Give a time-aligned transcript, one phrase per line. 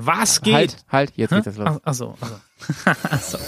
[0.00, 0.54] Was geht?
[0.54, 1.68] Halt, halt, jetzt geht das los.
[1.68, 2.34] Ach, ach so, ach so.
[3.10, 3.38] Ach so.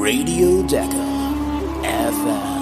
[0.00, 1.32] Radio Decker
[1.82, 2.61] FM.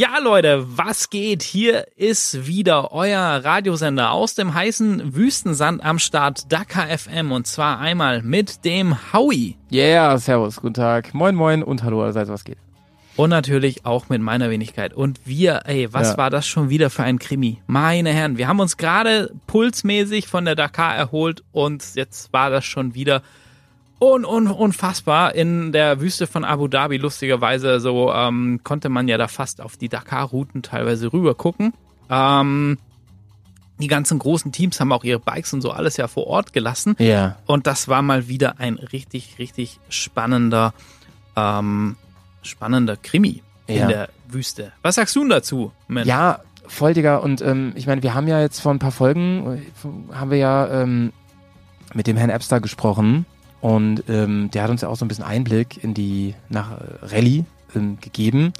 [0.00, 1.42] Ja, Leute, was geht?
[1.42, 7.80] Hier ist wieder euer Radiosender aus dem heißen Wüstensand am Start Dakar FM und zwar
[7.80, 11.12] einmal mit dem Howie Yeah, servus, guten Tag.
[11.12, 12.56] Moin, moin und hallo allerseits, was geht?
[13.16, 14.94] und natürlich auch mit meiner Wenigkeit.
[14.94, 16.16] Und wir, ey, was Ja.
[16.16, 17.60] war das schon wieder für ein Krimi?
[17.66, 22.64] Meine Herren, wir haben uns gerade pulsmäßig von der Dakar erholt und jetzt war das
[22.64, 23.20] schon wieder
[24.00, 26.96] un un unfassbar in der Wüste von Abu Dhabi.
[26.96, 31.72] Lustigerweise so ähm, konnte man ja da fast auf die Dakar-Routen teilweise rüber gucken.
[32.08, 32.78] Ähm,
[33.78, 36.96] die ganzen großen Teams haben auch ihre Bikes und so alles ja vor Ort gelassen.
[36.98, 37.36] Ja.
[37.46, 40.74] Und das war mal wieder ein richtig, richtig spannender,
[41.36, 41.96] ähm,
[42.42, 43.86] spannender Krimi in Ja.
[43.86, 44.72] der Wüste.
[44.82, 46.06] Was sagst du denn dazu, Mensch?
[46.08, 47.16] Ja, voll, Digga.
[47.18, 50.38] Und ähm, ich meine, wir haben ja jetzt vor ein paar Folgen, äh, haben wir
[50.38, 51.12] ja ähm,
[51.94, 53.24] mit dem Herrn Epster gesprochen.
[53.60, 57.44] Und ähm, der hat uns ja auch so ein bisschen Einblick in die nach Rallye
[57.74, 58.52] ähm, gegeben.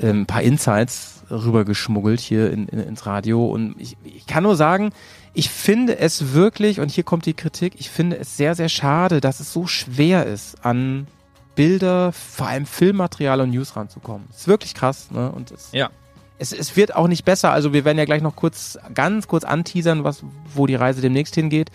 [0.00, 3.46] Ähm, ein paar Insights rübergeschmuggelt hier in, in, ins Radio.
[3.46, 4.90] Und ich, ich kann nur sagen,
[5.34, 9.20] ich finde es wirklich, und hier kommt die Kritik, ich finde es sehr, sehr schade,
[9.20, 11.06] dass es so schwer ist, an
[11.54, 14.28] Bilder, vor allem Filmmaterial und News ranzukommen.
[14.30, 15.32] ist wirklich krass, ne?
[15.32, 15.90] Und es, Ja.
[16.38, 17.50] es, es wird auch nicht besser.
[17.50, 20.22] Also wir werden ja gleich noch kurz, ganz kurz anteasern, was,
[20.54, 21.70] wo die Reise demnächst hingeht.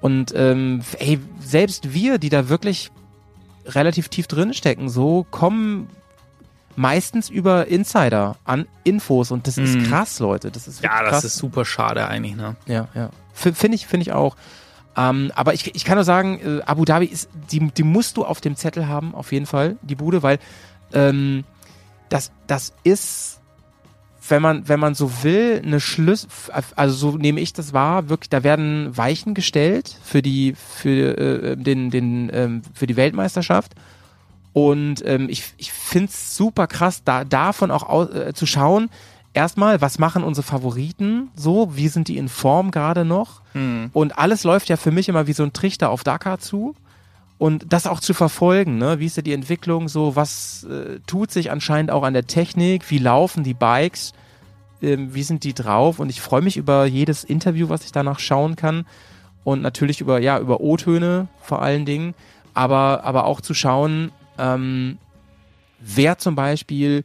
[0.00, 2.90] Und ähm, ey, selbst wir, die da wirklich
[3.66, 5.88] relativ tief drin stecken, so kommen
[6.76, 9.64] meistens über Insider an Infos und das Mhm.
[9.64, 10.50] ist krass, Leute.
[10.50, 11.24] Das ist Ja, das krass.
[11.24, 12.54] ist super schade eigentlich, ne?
[12.66, 13.10] Ja, ja.
[13.32, 14.36] Finde ich, finde ich auch.
[14.96, 18.24] Ähm, aber ich, ich kann nur sagen, äh, Abu Dhabi ist, die, die musst du
[18.24, 20.38] auf dem Zettel haben, auf jeden Fall, die Bude, weil
[20.92, 21.44] ähm,
[22.08, 23.40] das, das ist,
[24.28, 26.28] wenn man, wenn man so will, eine Schlüssel,
[26.74, 31.56] also so nehme ich das wahr, wirklich, da werden Weichen gestellt für die, für äh,
[31.56, 33.72] den, den, ähm, für die Weltmeisterschaft.
[34.52, 38.88] Und ähm, ich, ich finde es super krass, da davon auch au, äh, zu schauen.
[39.34, 41.76] Erstmal, was machen unsere Favoriten so?
[41.76, 43.42] Wie sind die in Form gerade noch?
[43.92, 46.74] Und alles läuft ja für mich immer wie so ein Trichter auf Dakar zu.
[47.38, 48.98] Und das auch zu verfolgen, ne?
[48.98, 50.16] Wie ist da die Entwicklung so?
[50.16, 52.90] Was äh, tut sich anscheinend auch an der Technik?
[52.90, 54.14] Wie laufen die Bikes?
[54.80, 55.98] Ähm, wie sind die drauf?
[55.98, 58.86] Und ich freue mich über jedes Interview, was ich danach schauen kann.
[59.44, 62.14] Und natürlich über, ja, über O-Töne vor allen Dingen.
[62.54, 64.96] Aber, aber auch zu schauen, ähm,
[65.78, 67.04] wer zum Beispiel,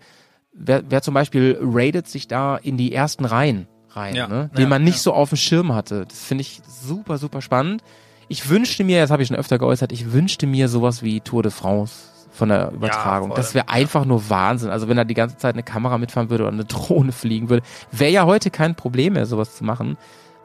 [0.53, 4.50] wer, wer zum Beispiel raidet sich da in die ersten Reihen rein, Ja, ne?
[4.56, 5.02] den ja, man nicht ja.
[5.02, 6.06] so auf dem Schirm hatte.
[6.08, 7.84] Das finde ich super, super spannend.
[8.31, 11.44] Ich wünschte mir, das habe ich schon öfter geäußert, ich wünschte mir sowas wie Tour
[11.44, 11.96] de France
[12.31, 13.28] von der Übertragung.
[13.28, 13.74] voll, das wäre ja.
[13.74, 14.69] einfach nur Wahnsinn.
[14.69, 17.66] Also wenn da die ganze Zeit eine Kamera mitfahren würde oder eine Drohne fliegen würde,
[17.92, 19.97] wäre ja heute kein Problem mehr, sowas zu machen.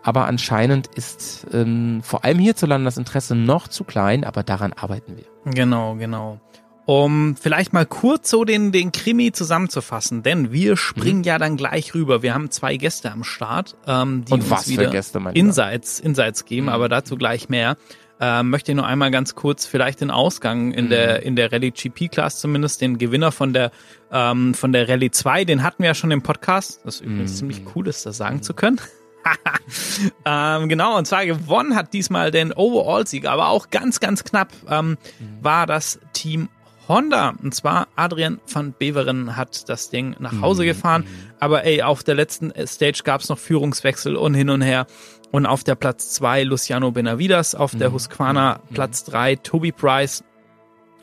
[0.03, 5.17] Aber anscheinend ist ähm, vor allem hierzulande das Interesse noch zu klein, aber daran arbeiten
[5.17, 5.53] wir.
[5.53, 6.41] Genau, genau.
[6.87, 11.95] Um vielleicht mal kurz so den, den Krimi zusammenzufassen, denn wir springen ja dann gleich
[11.95, 12.23] rüber.
[12.23, 15.21] Wir haben zwei Gäste am Start, ähm, die Und uns was wieder Gäste?
[15.35, 17.77] Insights, Insights geben, aber dazu gleich mehr.
[18.21, 21.73] Ähm, möchte ich nur einmal ganz kurz vielleicht den Ausgang in der in der Rallye
[21.73, 23.73] GP Class zumindest den Gewinner von der
[24.11, 26.81] ähm, von der Rallye 2, den hatten wir ja schon im Podcast.
[26.85, 28.81] Das ist übrigens ziemlich cool ist, das sagen zu können.
[30.25, 34.97] ähm, genau, und zwar gewonnen hat diesmal den Overall-Sieg, aber auch ganz, ganz knapp ähm,
[35.43, 36.49] war das Team
[36.89, 37.35] Honda.
[37.43, 41.07] Und zwar Adrian van Beveren hat das Ding nach Hause gefahren.
[41.41, 44.87] Aber ey, auf der letzten Stage gab es noch Führungswechsel und hin und her.
[45.33, 50.25] Und auf der Platz zwei Luciano Benavides, auf der Husqvarna Platz drei Toby Price,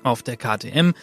[0.04, 0.94] auf der KTM.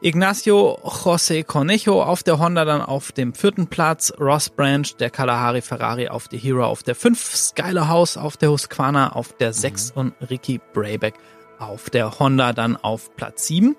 [0.00, 5.60] Ignacio José Cornejo auf der Honda dann auf dem vierten Platz, Ross Branch, der Kalahari
[5.60, 9.90] Ferrari auf der Hero auf der fünf, Skyler House auf der Husqvarna auf der sechs
[9.90, 11.14] und Ricky Brayback
[11.58, 13.76] auf der Honda dann auf Platz sieben.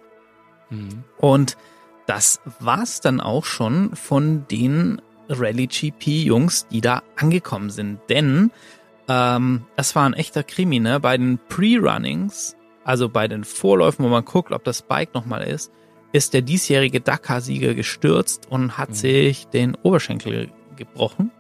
[1.18, 1.58] Und
[2.08, 8.00] das war's dann auch schon von den Rally GP Jungs, die da angekommen sind.
[8.10, 8.52] Denn
[9.08, 11.00] ähm, es war ein echter Krimi, ne?
[11.00, 15.72] Bei den Pre-Runnings, also bei den Vorläufen, wo man guckt, ob das Bike nochmal ist,
[16.12, 21.32] ist der diesjährige Dakar-Sieger gestürzt und hat sich den Oberschenkel gebrochen.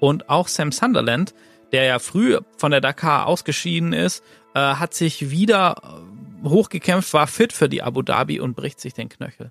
[0.00, 1.34] Und auch Sam Sunderland,
[1.72, 4.22] der ja früh von der Dakar ausgeschieden ist,
[4.54, 6.02] äh, hat sich wieder
[6.42, 9.50] hochgekämpft, war fit für die Abu Dhabi und bricht sich den Knöchel.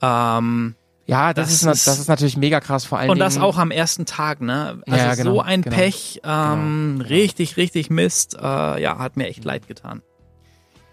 [0.00, 3.26] Ähm, Ja, das, Das ist, ist- das ist natürlich mega krass, vor allen Und Dingen.
[3.26, 4.80] das auch am ersten Tag, ne?
[4.86, 8.36] Also Ja, genau, so ein genau, Pech, ähm, richtig, richtig Mist.
[8.40, 10.00] Äh, ja, hat mir echt leid getan.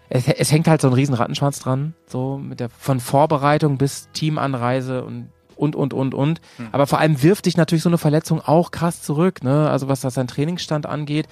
[0.08, 4.08] es, es hängt halt so ein riesen Rattenschwanz dran, so mit der von Vorbereitung bis
[4.12, 6.40] Teamanreise und und und und und.
[6.56, 6.68] Hm.
[6.72, 9.70] Aber vor allem wirft dich natürlich so eine Verletzung auch krass zurück, ne?
[9.70, 11.28] Also was das sein Trainingsstand angeht.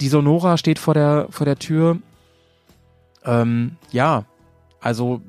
[0.00, 1.98] Die Sonora steht vor der vor der Tür.
[3.24, 4.24] Ähm, ja,
[4.80, 5.20] also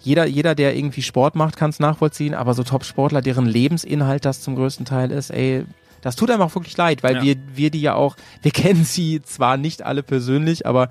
[0.00, 4.40] jeder, jeder, der irgendwie Sport macht, kann es nachvollziehen, aber so Top-Sportler, deren Lebensinhalt das
[4.40, 5.64] zum größten Teil ist, ey,
[6.00, 7.22] das tut einem auch wirklich leid, weil Ja.
[7.22, 10.88] wir, wir die ja auch, wir kennen sie zwar nicht alle persönlich, aber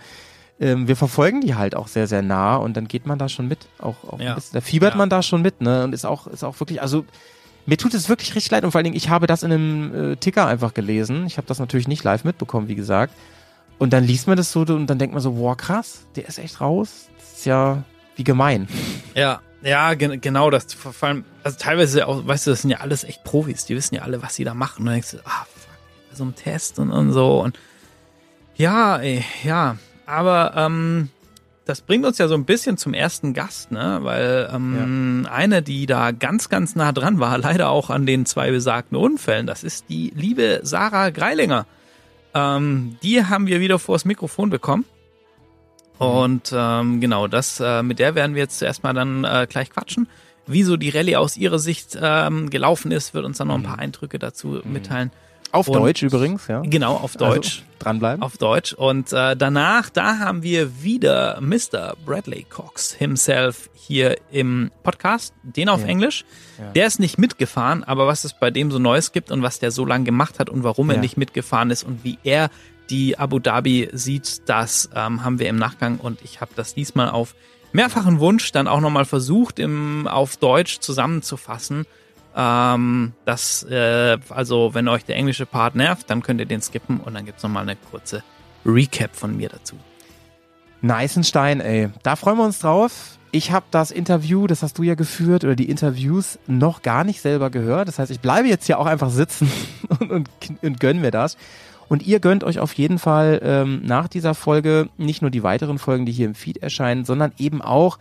[0.59, 3.47] ähm, wir verfolgen die halt auch sehr, sehr nah und dann geht man da schon
[3.47, 3.67] mit.
[3.79, 4.35] Auch, auch Ja.
[4.35, 4.97] bisschen, da fiebert Ja.
[4.97, 5.83] man da schon mit, ne?
[5.85, 7.05] Und ist auch, ist auch wirklich, also
[7.65, 10.11] mir tut es wirklich richtig leid und vor allen Dingen, ich habe das in einem
[10.11, 11.25] äh, Ticker einfach gelesen.
[11.27, 13.13] Ich habe das natürlich nicht live mitbekommen, wie gesagt.
[13.79, 16.37] Und dann liest man das so und dann denkt man so, wow, krass, der ist
[16.37, 17.09] echt raus.
[17.17, 17.83] Das ist ja
[18.15, 18.67] wie gemein.
[19.15, 22.79] Ja, ja, gen genau, das vor allem, also teilweise auch, weißt du, das sind ja
[22.79, 24.81] alles echt Profis, die wissen ja alle, was sie da machen.
[24.81, 25.73] Und dann denkst du, ah, fuck,
[26.13, 27.41] so einem Test und, und so.
[27.41, 27.57] Und
[28.55, 29.77] ja, ey, ja.
[30.05, 31.09] Aber ähm,
[31.65, 33.99] das bringt uns ja so ein bisschen zum ersten Gast, ne?
[34.01, 38.51] Weil ähm, eine, die da ganz, ganz nah dran war, leider auch an den zwei
[38.51, 41.65] besagten Unfällen, das ist die liebe Sarah Greilinger.
[42.33, 44.85] Ähm, die haben wir wieder vors Mikrofon bekommen.
[45.97, 50.07] Und ähm, genau, das äh, mit der werden wir jetzt erstmal dann äh, gleich quatschen.
[50.47, 53.63] Wie so die Rallye aus ihrer Sicht ähm, gelaufen ist, wird uns dann noch ein
[53.63, 55.11] paar Eindrücke dazu mitteilen.
[55.51, 56.61] Auf Und- Deutsch übrigens, ja.
[56.61, 57.59] Genau, auf Deutsch.
[57.59, 58.21] Also, dranbleiben.
[58.21, 58.73] Auf Deutsch.
[58.73, 61.95] Und äh, danach, da haben wir wieder Mr.
[62.05, 65.87] Bradley Cox himself hier im Podcast, den auf Ja.
[65.87, 66.25] Englisch.
[66.75, 69.71] Der ist nicht mitgefahren, aber was es bei dem so Neues gibt und was der
[69.71, 71.01] so lange gemacht hat und warum er Ja.
[71.01, 72.49] nicht mitgefahren ist und wie er
[72.89, 77.09] die Abu Dhabi sieht, das ähm, haben wir im Nachgang und ich habe das diesmal
[77.09, 77.33] auf
[77.71, 81.85] mehrfachen Wunsch dann auch nochmal versucht, im, auf Deutsch zusammenzufassen.
[82.39, 87.01] Ähm, das, äh, also wenn euch der englische Part nervt, dann könnt ihr den skippen
[87.01, 88.23] und dann gibt's noch nochmal eine kurze
[88.65, 89.75] Recap von mir dazu.
[90.81, 91.89] Neißenstein, ey.
[92.01, 93.17] Da freuen wir uns drauf.
[93.31, 97.19] Ich habe das Interview, das hast du ja geführt, oder die Interviews noch gar nicht
[97.19, 97.89] selber gehört.
[97.89, 99.51] Das heißt, ich bleibe jetzt hier auch einfach sitzen
[99.99, 100.29] und, und,
[100.61, 101.35] und gönn mir das.
[101.89, 105.79] Und ihr gönnt euch auf jeden Fall ähm, nach dieser Folge nicht nur die weiteren
[105.79, 107.97] Folgen, die hier im Feed erscheinen, sondern eben auch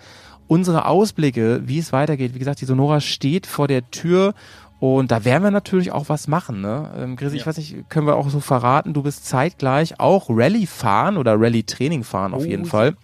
[0.48, 2.34] unsere Ausblicke, wie es weitergeht.
[2.34, 4.34] Wie gesagt, die Sonora steht vor der Tür
[4.80, 6.60] und da werden wir natürlich auch was machen.
[6.60, 6.90] Ne?
[6.96, 7.46] Ähm, ich Ja.
[7.46, 12.02] weiß nicht, können wir auch so verraten, du bist zeitgleich auch Rallye fahren oder Rallye-Training
[12.04, 12.64] fahren auf Oh, jeden.
[12.64, 12.96] Fall.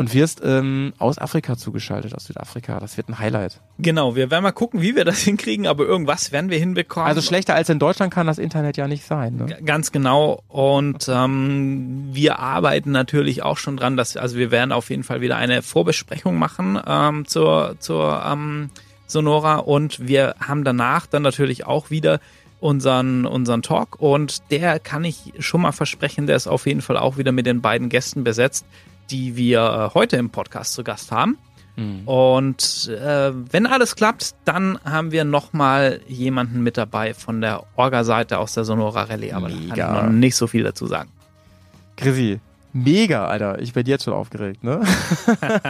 [0.00, 2.80] Und wirst ähm, aus Afrika zugeschaltet, aus Südafrika.
[2.80, 3.60] Das wird ein Highlight.
[3.78, 7.06] Genau, wir werden mal gucken, wie wir das hinkriegen, aber irgendwas werden wir hinbekommen.
[7.06, 9.36] Also schlechter als in Deutschland kann das Internet ja nicht sein.
[9.36, 9.58] Ne?
[9.64, 10.42] Ganz genau.
[10.48, 15.20] Und ähm, wir arbeiten natürlich auch schon dran, dass also wir werden auf jeden Fall
[15.20, 18.70] wieder eine Vorbesprechung machen ähm, zur zur ähm,
[19.06, 22.20] Sonora und wir haben danach dann natürlich auch wieder
[22.60, 26.96] unseren unseren Talk und der kann ich schon mal versprechen, der ist auf jeden Fall
[26.96, 28.64] auch wieder mit den beiden Gästen besetzt,
[29.10, 31.38] die wir äh, heute im Podcast zu Gast haben.
[32.04, 38.38] Und äh, wenn alles klappt, dann haben wir nochmal jemanden mit dabei von der Orga-Seite
[38.38, 40.02] aus der Sonora Rallye, aber da kann ich Mega.
[40.02, 41.10] noch nicht so viel dazu sagen.
[41.96, 42.38] Grisi,
[42.74, 43.60] mega, Alter.
[43.60, 44.82] Ich bin jetzt schon aufgeregt, ne?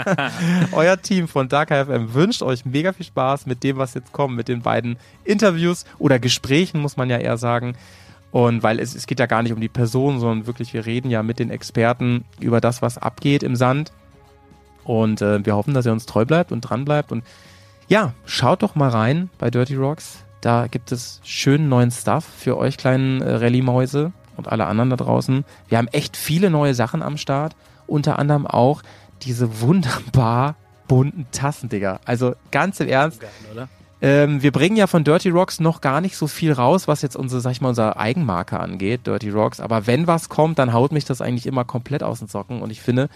[0.73, 4.35] Euer Team von Dark FM wünscht euch mega viel Spaß mit dem, was jetzt kommt,
[4.35, 7.77] mit den beiden Interviews oder Gesprächen, muss man ja eher sagen.
[8.33, 11.11] Und weil es, es geht ja gar nicht um die Person, sondern wirklich, wir reden
[11.11, 13.93] ja mit den Experten über das, was abgeht im Sand.
[14.85, 17.13] Und äh, wir hoffen, dass ihr uns treu bleibt und dran bleibt.
[17.13, 17.25] Und
[17.89, 20.25] ja, schaut doch mal rein bei Dirty Rocks.
[20.41, 24.97] Da gibt es schönen neuen Stuff für euch kleinen äh, Rallye-Mäuse und alle anderen da
[24.97, 25.45] draußen.
[25.69, 27.57] Wir haben echt viele neue Sachen am Start.
[27.87, 28.83] Unter anderem auch
[29.23, 30.55] diese wunderbar
[30.89, 32.01] bunten Tassen, Digga.
[32.05, 33.21] Also ganz im Ernst,
[33.53, 33.69] oder?
[34.03, 37.17] Ähm, wir bringen ja von Dirty Rocks noch gar nicht so viel raus, was jetzt
[37.17, 39.61] unsere, sag ich mal, unsere Eigenmarke angeht, Dirty Rocks.
[39.61, 42.63] Aber wenn was kommt, dann haut mich das eigentlich immer komplett aus den Socken.
[42.63, 43.09] Und ich finde,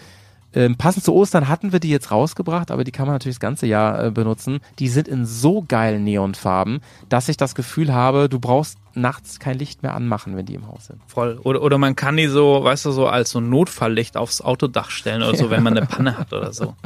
[0.53, 3.41] ähm, passend zu Ostern hatten wir die jetzt rausgebracht, aber die kann man natürlich das
[3.41, 4.61] ganze Jahr äh, benutzen.
[4.79, 9.57] Die sind in so geilen Neonfarben, dass ich das Gefühl habe, du brauchst nachts kein
[9.57, 11.01] Licht mehr anmachen, wenn die im Haus sind.
[11.07, 11.39] Voll.
[11.43, 15.23] Oder, oder man kann die so, weißt du, so als so Notfalllicht aufs Autodach stellen
[15.23, 16.75] oder so, wenn man eine Panne hat oder so.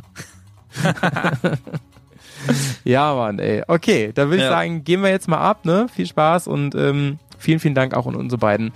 [2.84, 3.64] Ja, Mann, ey.
[3.68, 4.50] Okay, dann würde ich Ja.
[4.50, 5.88] sagen, gehen wir jetzt mal ab, ne?
[5.94, 8.72] Viel Spaß und ähm, vielen, vielen Dank auch an unsere beiden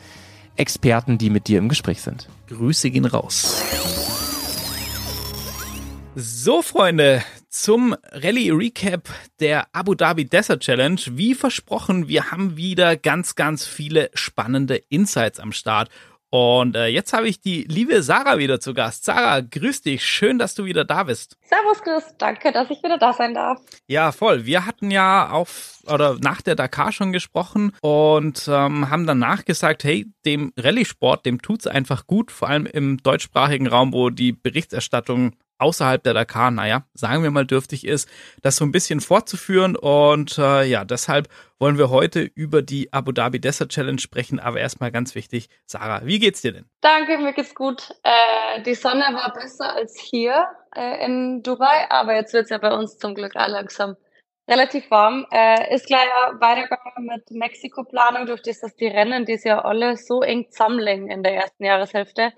[0.55, 2.27] Experten, die mit dir im Gespräch sind.
[2.47, 3.63] Grüße gehen raus.
[6.15, 10.99] So, Freunde, zum Rallye Recap der Abu Dhabi Desert Challenge.
[11.11, 15.89] Wie versprochen, wir haben wieder ganz, ganz viele spannende Insights am Start.
[16.33, 19.05] Und äh, jetzt habe ich die liebe Sarah wieder zu Gast.
[19.05, 20.03] Sarah, grüß dich.
[20.03, 21.37] Schön, dass du wieder da bist.
[21.43, 23.61] Servus Chris, danke, dass ich wieder da sein darf.
[23.85, 24.43] Ja, voll.
[24.43, 29.83] Wir hatten ja auf oder nach der Dakar schon gesprochen und ähm, haben danach gesagt,
[29.83, 35.35] hey, dem Rallye-Sport, dem tut's einfach gut, vor allem im deutschsprachigen Raum, wo die Berichterstattung
[35.63, 38.09] außerhalb der Dakar, naja, sagen wir mal dürftig ist,
[38.41, 39.75] das so ein bisschen fortzuführen.
[39.75, 44.39] Und äh, ja, deshalb wollen wir heute über die Abu Dhabi Desert Challenge sprechen.
[44.39, 46.65] Aber erstmal ganz wichtig, Sarah, wie geht's dir denn?
[46.81, 47.89] Danke, mir geht's gut.
[48.03, 52.73] Äh, die Sonne war besser als hier äh, in Dubai, aber jetzt wird's ja bei
[52.73, 53.95] uns zum Glück auch langsam
[54.49, 55.25] relativ warm.
[55.31, 56.07] Äh, ist gleich
[56.39, 61.23] weitergegangen mit Mexiko-Planung, durch das, dass die Rennen dieses Jahr alle so eng zusammenlegen in
[61.23, 62.33] der ersten Jahreshälfte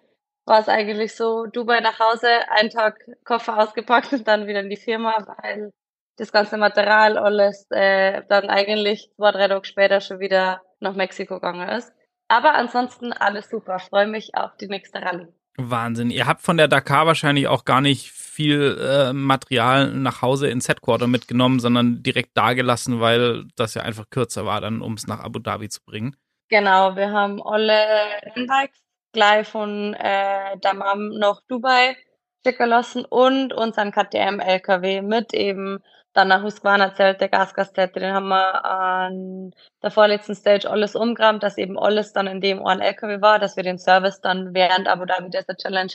[0.45, 4.69] war es eigentlich so, Dubai nach Hause, einen Tag Koffer ausgepackt und dann wieder in
[4.69, 5.71] die Firma, weil
[6.17, 11.35] das ganze Material alles äh, dann eigentlich zwei, drei Tage später schon wieder nach Mexiko
[11.35, 11.91] gegangen ist.
[12.27, 13.79] Aber ansonsten alles super.
[13.79, 15.27] Freue mich auf die nächste Rallye.
[15.57, 16.09] Wahnsinn.
[16.09, 20.67] Ihr habt von der Dakar wahrscheinlich auch gar nicht viel äh, Material nach Hause ins
[20.67, 25.21] Headquarter mitgenommen, sondern direkt dagelassen, weil das ja einfach kürzer war, dann um es nach
[25.21, 26.15] Abu Dhabi zu bringen.
[26.49, 27.73] Genau, wir haben alle
[28.35, 28.84] Rennbikes
[29.15, 31.97] gleich von äh, Damam nach Dubai
[32.45, 35.79] schicken lassen und unseren KTM-LKW mit eben
[36.13, 39.51] dann nach Husqvarna Zelt, der Gasgastette, den haben wir an
[39.83, 43.57] der vorletzten Stage alles umgerammt, dass eben alles dann in dem einen LKW war, dass
[43.57, 45.91] wir den Service dann während Abu Dhabi Desert Challenge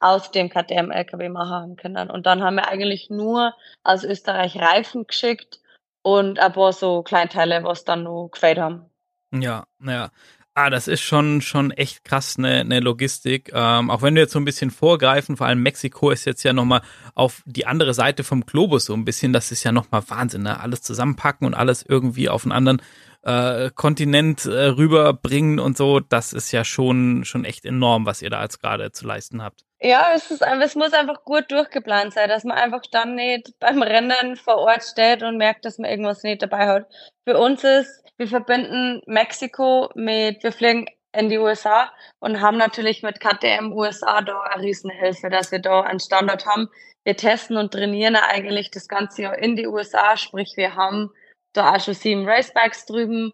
[0.00, 2.10] aus dem KTM-LKW machen können.
[2.10, 5.60] Und dann haben wir eigentlich nur aus Österreich Reifen geschickt
[6.02, 8.90] und ein paar so Kleinteile, was dann noch gefällt haben.
[9.32, 10.10] Ja, naja.
[10.54, 13.50] Ah, das ist schon, schon echt krass, eine, eine Logistik.
[13.54, 16.52] Ähm, auch wenn wir jetzt so ein bisschen vorgreifen, vor allem Mexiko ist jetzt ja
[16.52, 16.82] nochmal
[17.14, 20.60] auf die andere Seite vom Globus so ein bisschen, das ist ja nochmal Wahnsinn, ne?
[20.60, 22.82] Alles zusammenpacken und alles irgendwie auf einen anderen
[23.22, 28.30] äh, Kontinent äh, rüberbringen und so, das ist ja schon, schon echt enorm, was ihr
[28.30, 29.64] da als gerade zu leisten habt.
[29.80, 33.82] Ja, es ist es muss einfach gut durchgeplant sein, dass man einfach dann nicht beim
[33.82, 36.86] Rennen vor Ort steht und merkt, dass man irgendwas nicht dabei hat.
[37.24, 43.02] Für uns ist wir verbinden Mexiko mit, wir fliegen in die USA und haben natürlich
[43.02, 46.68] mit KTM USA da eine Riesenhilfe, dass wir da einen Standort haben.
[47.04, 51.10] Wir testen und trainieren eigentlich das ganze Jahr in die USA, sprich wir haben
[51.52, 53.32] da auch schon sieben Racebikes drüben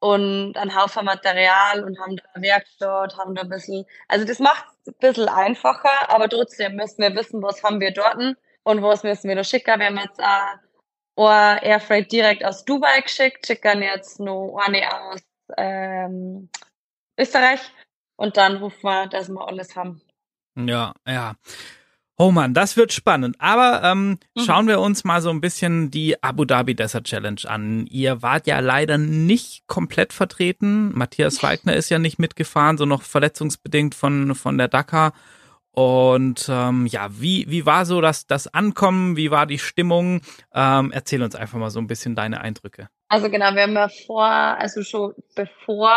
[0.00, 4.38] und ein Haufen Material und haben da eine Werkstatt, haben da ein bisschen, also das
[4.38, 8.82] macht es ein bisschen einfacher, aber trotzdem müssen wir wissen, was haben wir dort und
[8.82, 9.78] was müssen wir da schicken.
[9.80, 10.58] Wir haben jetzt auch
[11.18, 15.20] oder Airfreight direkt aus Dubai geschickt, schicken jetzt nur eine aus
[15.56, 16.48] ähm,
[17.18, 17.60] Österreich
[18.14, 20.00] und dann rufen wir, dass wir alles haben.
[20.54, 21.34] Ja, ja.
[22.20, 23.36] Oh man, das wird spannend.
[23.38, 24.40] Aber ähm, mhm.
[24.40, 27.86] schauen wir uns mal so ein bisschen die Abu Dhabi Desert Challenge an.
[27.86, 30.90] Ihr wart ja leider nicht komplett vertreten.
[30.98, 35.12] Matthias Wagner ist ja nicht mitgefahren, so noch verletzungsbedingt von, von der Dakar.
[35.70, 39.16] Und ähm, ja, wie, wie war so das, das Ankommen?
[39.16, 40.22] Wie war die Stimmung?
[40.52, 42.88] Ähm, erzähl uns einfach mal so ein bisschen deine Eindrücke.
[43.08, 45.94] Also genau, wir haben ja vor, also schon bevor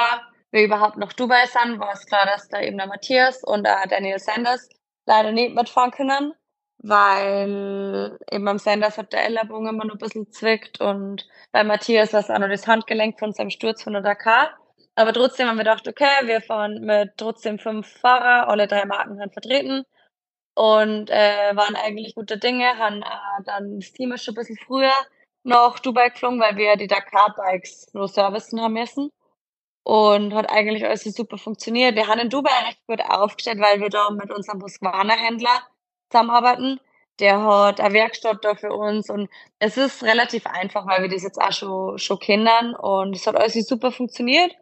[0.52, 3.88] wir überhaupt nach Dubai sind, war es klar, dass da eben der Matthias und der
[3.90, 4.70] Daniel Sanders
[5.06, 6.34] leider nicht mitfahren können,
[6.80, 12.14] weil eben am Sanders hat der Ellerbogen immer noch ein bisschen zwickt und bei Matthias
[12.14, 14.58] war es auch noch das Handgelenk von seinem Sturz von der Dakar.
[14.96, 19.18] Aber trotzdem haben wir gedacht, okay, wir fahren mit trotzdem fünf Fahrer, alle drei Marken
[19.18, 19.86] sind vertreten
[20.56, 24.58] und äh, waren eigentlich gute Dinge, haben äh, dann das Team ist schon ein bisschen
[24.58, 24.92] früher
[25.44, 29.12] nach Dubai geflogen, weil wir die Dakar-Bikes nur servicen haben müssen.
[29.84, 31.96] Und hat eigentlich alles super funktioniert.
[31.96, 35.62] Wir haben in Dubai recht gut aufgestellt, weil wir da mit unserem Husqvarna-Händler
[36.10, 36.80] zusammenarbeiten.
[37.20, 41.24] Der hat eine Werkstatt da für uns und es ist relativ einfach, weil wir das
[41.24, 44.56] jetzt auch schon, schon kennen und es hat alles super funktioniert.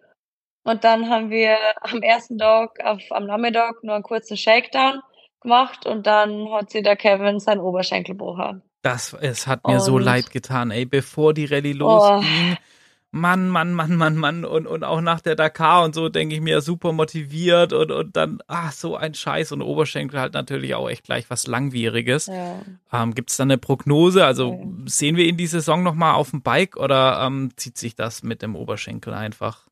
[0.64, 5.02] Und dann haben wir am ersten Tag, auf, am Nachmittag, nur einen kurzen Shakedown
[5.42, 8.62] gemacht und dann hat sich der Kevin sein Oberschenkel gebrochen.
[8.82, 12.58] Das, es hat mir und, so leid getan, ey, bevor die Rallye losging.
[12.58, 12.64] Oh.
[13.12, 14.46] Mann, Mann, Mann, Mann, Mann.
[14.46, 18.16] Und, und auch nach der Dakar und so denke ich mir super motiviert und, und
[18.16, 22.28] dann, ach, so ein Scheiß und Oberschenkel halt natürlich auch echt gleich was Langwieriges.
[22.28, 22.62] Ja.
[22.94, 24.26] Ähm, Gibt es da eine Prognose?
[24.26, 24.68] Also ja.
[24.86, 28.42] sehen wir ihn die Saison nochmal auf dem Bike oder ähm, zieht sich das mit
[28.42, 29.68] dem Oberschenkel einfach?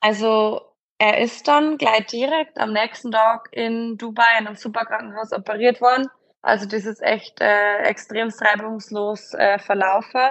[0.00, 0.60] Also
[0.98, 6.08] er ist dann gleich direkt am nächsten Tag in Dubai in einem Superkrankenhaus operiert worden.
[6.42, 10.30] Also das ist echt äh, extrem reibungslos äh, verlaufen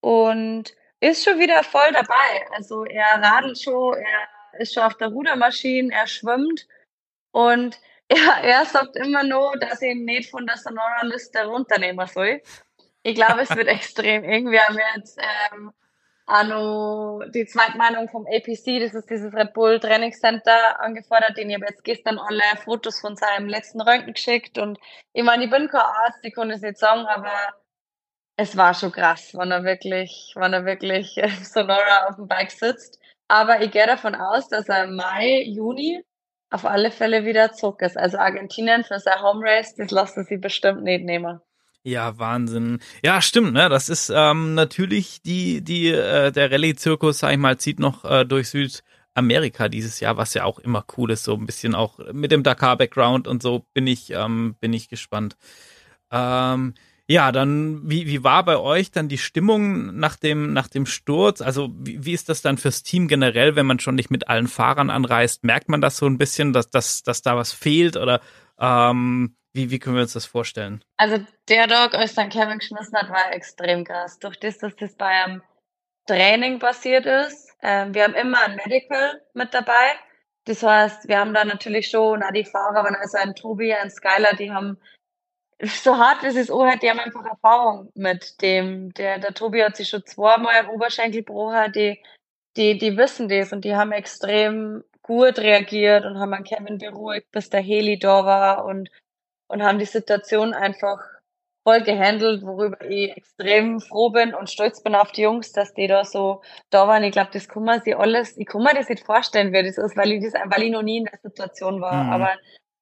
[0.00, 2.46] und ist schon wieder voll dabei.
[2.54, 6.66] Also er radelt schon, er ist schon auf der Rudermaschine, er schwimmt
[7.32, 7.78] und
[8.08, 12.42] er, er sagt immer nur, dass ich ihn nicht von der Sonora-Liste runternehmen soll.
[13.02, 14.24] Ich glaube, es wird extrem.
[14.24, 15.18] Irgendwie haben wir jetzt
[15.52, 15.72] ähm,
[16.26, 21.66] Anno die Zweitmeinung vom APC, das ist dieses Red Bull Trainingscenter, angefordert, den ich habe
[21.68, 24.78] jetzt gestern alle Fotos von seinem letzten Röntgen geschickt und
[25.12, 27.32] ich meine, ich bin kein Arzt, ich kann es nicht sagen, aber
[28.40, 32.50] es war schon krass, wenn er wirklich, wenn er wirklich äh, Sonora auf dem Bike
[32.50, 32.98] sitzt.
[33.28, 36.02] Aber ich gehe davon aus, dass er im Mai, Juni
[36.50, 37.98] auf alle Fälle wieder zurück ist.
[37.98, 41.38] Also Argentinien für sein Home Race, das lässt er sich bestimmt nicht nehmen.
[41.82, 42.80] Ja, Wahnsinn.
[43.04, 43.68] Ja, stimmt, ne?
[43.68, 48.24] Das ist ähm, natürlich die, die, äh, der Rallye-Zirkus, sag ich mal, zieht noch äh,
[48.24, 52.32] durch Südamerika dieses Jahr, was ja auch immer cool ist, so ein bisschen auch mit
[52.32, 55.36] dem Dakar-Background und so bin ich, ähm, bin ich gespannt.
[56.10, 56.74] Ähm,
[57.10, 61.40] ja, dann, wie, wie war bei euch dann die Stimmung nach dem, nach dem Sturz?
[61.40, 64.46] Also, wie, wie ist das dann fürs Team generell, wenn man schon nicht mit allen
[64.46, 65.42] Fahrern anreist?
[65.42, 68.20] Merkt man das so ein bisschen, dass, dass, dass da was fehlt oder
[68.60, 70.84] ähm, wie, wie können wir uns das vorstellen?
[70.98, 74.20] Also der Dog, als dann Kevin geschmissen hat, war extrem krass.
[74.20, 75.42] Durch das, dass das bei einem
[76.06, 77.50] Training passiert ist.
[77.60, 79.96] Ähm, wir haben immer ein Medical mit dabei.
[80.44, 83.90] Das heißt, wir haben da natürlich schon, na, die Fahrer, wenn also ein Tobi, ein
[83.90, 84.78] Skyler, die haben
[85.62, 88.92] so hart wie es ist, oh, die haben einfach Erfahrung mit dem.
[88.94, 92.02] Der, der Tobi hat sich schon zweimal im Oberschenkel gebrochen, die,
[92.56, 97.30] die, die wissen das und die haben extrem gut reagiert und haben an Kevin beruhigt,
[97.32, 98.90] bis der Heli da war und
[99.50, 101.00] und haben die Situation einfach
[101.64, 105.88] voll gehandelt, worüber ich extrem froh bin und stolz bin auf die Jungs, dass die
[105.88, 106.40] da so
[106.70, 107.02] da waren.
[107.02, 109.76] Ich glaube, das kann man sich alles, ich kann mir das nicht vorstellen, wie das
[109.76, 112.04] ist, weil ich das, weil ich noch nie in der Situation war.
[112.04, 112.12] Mhm.
[112.12, 112.30] Aber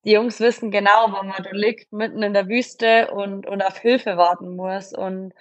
[0.08, 3.76] die Jungs wissen genau, wo man da liegt, mitten in der Wüste und, und auf
[3.78, 4.94] Hilfe warten muss.
[4.94, 5.34] Und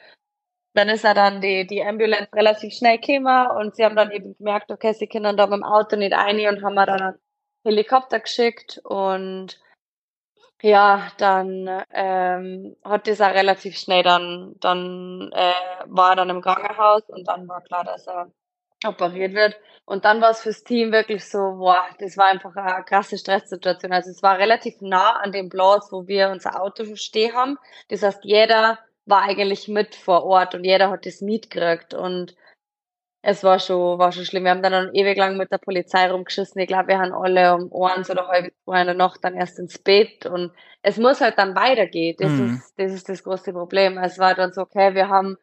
[0.73, 4.35] dann ist ja dann die, die Ambulance relativ schnell gekommen und sie haben dann eben
[4.37, 7.15] gemerkt, okay, sie können da mit dem Auto nicht rein und haben dann einen
[7.63, 9.57] Helikopter geschickt und
[10.61, 15.53] ja, dann ähm, hat das auch relativ schnell dann, dann äh,
[15.85, 18.31] war er dann im Krankenhaus und dann war klar, dass er
[18.85, 19.55] operiert wird.
[19.85, 23.91] Und dann war es fürs Team wirklich so, boah, das war einfach eine krasse Stresssituation.
[23.91, 27.57] Also es war relativ nah an dem Platz, wo wir unser Auto stehen haben.
[27.87, 32.35] Das heißt, jeder war eigentlich mit vor Ort und jeder hat das mitgekriegt und
[33.21, 34.43] es war schon, war schon schlimm.
[34.43, 36.61] Wir haben dann ewig lang mit der Polizei rumgeschissen.
[36.61, 39.59] Ich glaube, wir haben alle um eins oder halb zwei in der Nacht dann erst
[39.59, 42.15] ins Bett und es muss halt dann weitergehen.
[42.19, 42.55] Das mhm.
[42.55, 43.97] ist, das ist das große Problem.
[43.97, 45.37] Es war dann so, okay, wir haben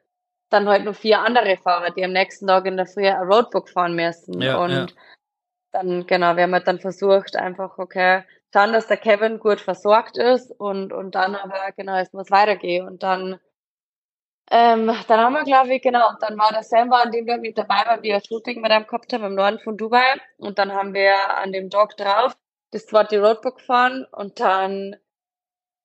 [0.54, 3.68] dann halt nur vier andere Fahrer, die am nächsten Tag in der Früh ein Roadbook
[3.68, 4.40] fahren müssen.
[4.40, 4.86] Ja, und ja.
[5.72, 10.16] dann, genau, wir haben halt dann versucht, einfach, okay, schauen, dass der Kevin gut versorgt
[10.16, 12.86] ist und, und dann aber, genau, es muss weitergehen.
[12.86, 13.40] Und dann
[14.50, 17.40] ähm, dann haben wir, glaube ich, genau, dann war der Sam war an dem Tag
[17.40, 20.20] mit dabei, weil wir ein Shooting mit einem gehabt haben im Norden von Dubai.
[20.36, 22.36] Und dann haben wir an dem Tag drauf
[22.70, 24.96] das zweite Roadbook gefahren und dann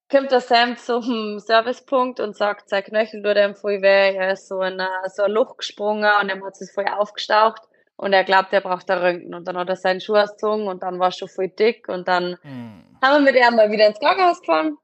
[0.10, 4.48] kommt der Sam zum Servicepunkt und sagt, sein Knöchel tut ihm voll weh, er ist
[4.48, 4.82] so in
[5.14, 7.62] so ein Loch gesprungen und er hat sich voll aufgestaucht
[7.96, 10.84] und er glaubt, er braucht da Röntgen und dann hat er seinen Schuh ausgezogen und
[10.84, 12.84] dann war es schon voll dick und dann hm.
[13.02, 14.78] haben wir mit ihm mal wieder ins Krankenhaus gefahren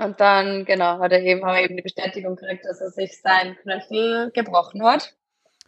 [0.00, 3.20] und dann, genau, hat er eben, haben wir eben die Bestätigung gekriegt, dass er sich
[3.20, 5.14] sein Knöchel gebrochen hat.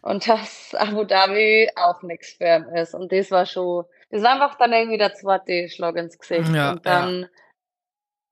[0.01, 2.93] Und dass Abu Dhabi auch nichts für ihn ist.
[2.95, 6.49] Und das war schon, das war einfach dann irgendwie der zweite Schlag ins Gesicht.
[6.53, 7.27] Ja, und dann ja.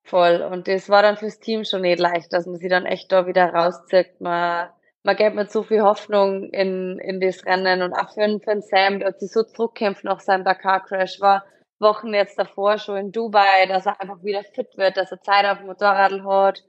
[0.04, 0.42] Voll.
[0.42, 3.28] Und das war dann fürs Team schon nicht leicht, dass man sie dann echt da
[3.28, 4.20] wieder rauszieht.
[4.20, 4.70] Man,
[5.04, 7.82] man gibt mit so viel Hoffnung in, in das Rennen.
[7.82, 11.44] Und auch für, für den Sam, hat sich so zurückkämpft nach seinem Dakar-Crash, war
[11.80, 15.46] Wochen jetzt davor schon in Dubai, dass er einfach wieder fit wird, dass er Zeit
[15.46, 16.64] auf dem Motorrad hat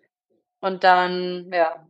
[0.60, 1.86] und dann, ja.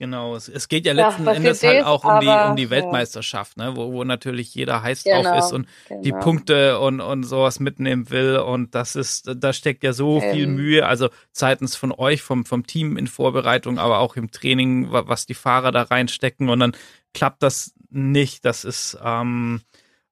[0.00, 3.56] Genau, es, es geht ja letzten ja, Endes halt auch um die, um die Weltmeisterschaft,
[3.56, 3.72] ne?
[3.74, 6.02] wo, wo natürlich jeder heiß genau, drauf ist und genau.
[6.02, 8.36] die Punkte und, und sowas mitnehmen will.
[8.36, 10.32] Und das ist, da steckt ja so ähm.
[10.32, 14.86] viel Mühe, also seitens von euch, vom, vom Team in Vorbereitung, aber auch im Training,
[14.92, 16.76] was die Fahrer da reinstecken und dann
[17.12, 18.44] klappt das nicht.
[18.44, 19.62] Das ist, ähm,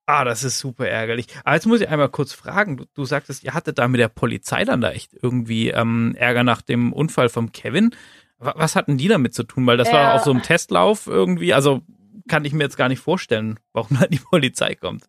[0.08, 1.26] Ah, das ist super ärgerlich.
[1.42, 2.76] Aber jetzt muss ich einmal kurz fragen.
[2.76, 6.44] Du, du sagtest, ihr hattet da mit der Polizei dann da echt irgendwie ähm, Ärger
[6.44, 7.90] nach dem Unfall vom Kevin.
[8.38, 9.66] Was hatten die damit zu tun?
[9.66, 9.94] Weil das ja.
[9.94, 11.54] war auf so einem Testlauf irgendwie.
[11.54, 11.82] Also
[12.28, 15.04] kann ich mir jetzt gar nicht vorstellen, warum da die Polizei kommt.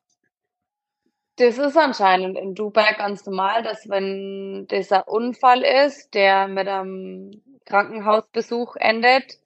[1.38, 7.44] Das ist anscheinend in Dubai ganz normal, dass wenn dieser Unfall ist, der mit einem
[7.66, 9.38] Krankenhausbesuch endet,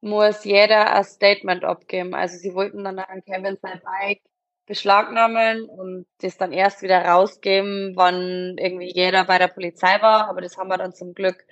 [0.00, 2.14] muss jeder ein Statement abgeben.
[2.14, 4.22] Also sie wollten dann an Kevin sein Bike
[4.66, 10.28] beschlagnahmen und das dann erst wieder rausgeben, wann irgendwie jeder bei der Polizei war.
[10.28, 11.44] Aber das haben wir dann zum Glück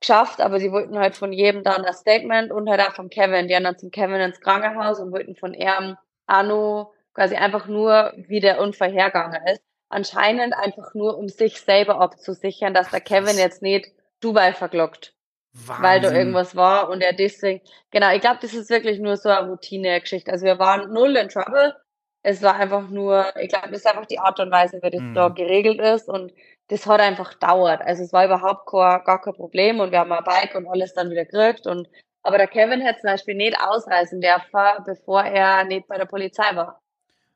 [0.00, 0.40] geschafft.
[0.40, 3.48] Aber sie wollten halt von jedem dann das Statement und halt auch von Kevin.
[3.48, 8.12] Die haben dann zum Kevin ins Krankenhaus und wollten von ihm Anu quasi einfach nur,
[8.16, 9.62] wie der Unfall hergegangen ist.
[9.88, 13.86] Anscheinend einfach nur, um sich selber abzusichern, dass der Kevin jetzt nicht
[14.20, 15.14] Dubai verglockt.
[15.54, 16.18] weil da Wahnsinn.
[16.20, 20.30] irgendwas war und er deswegen, genau, ich glaube, das ist wirklich nur so eine Routine-Geschichte.
[20.30, 21.74] Also wir waren null in Trouble.
[22.22, 25.00] Es war einfach nur, ich glaube, das ist einfach die Art und Weise, wie das
[25.00, 25.14] Mhm.
[25.14, 26.32] da geregelt ist und
[26.68, 27.80] das hat einfach dauert.
[27.82, 30.94] Also es war überhaupt kein, gar kein Problem und wir haben ein Bike und alles
[30.94, 31.88] dann wieder gekriegt und
[32.22, 36.56] aber der Kevin hätte zum Beispiel nicht ausreisen dürfen, bevor er nicht bei der Polizei
[36.56, 36.80] war.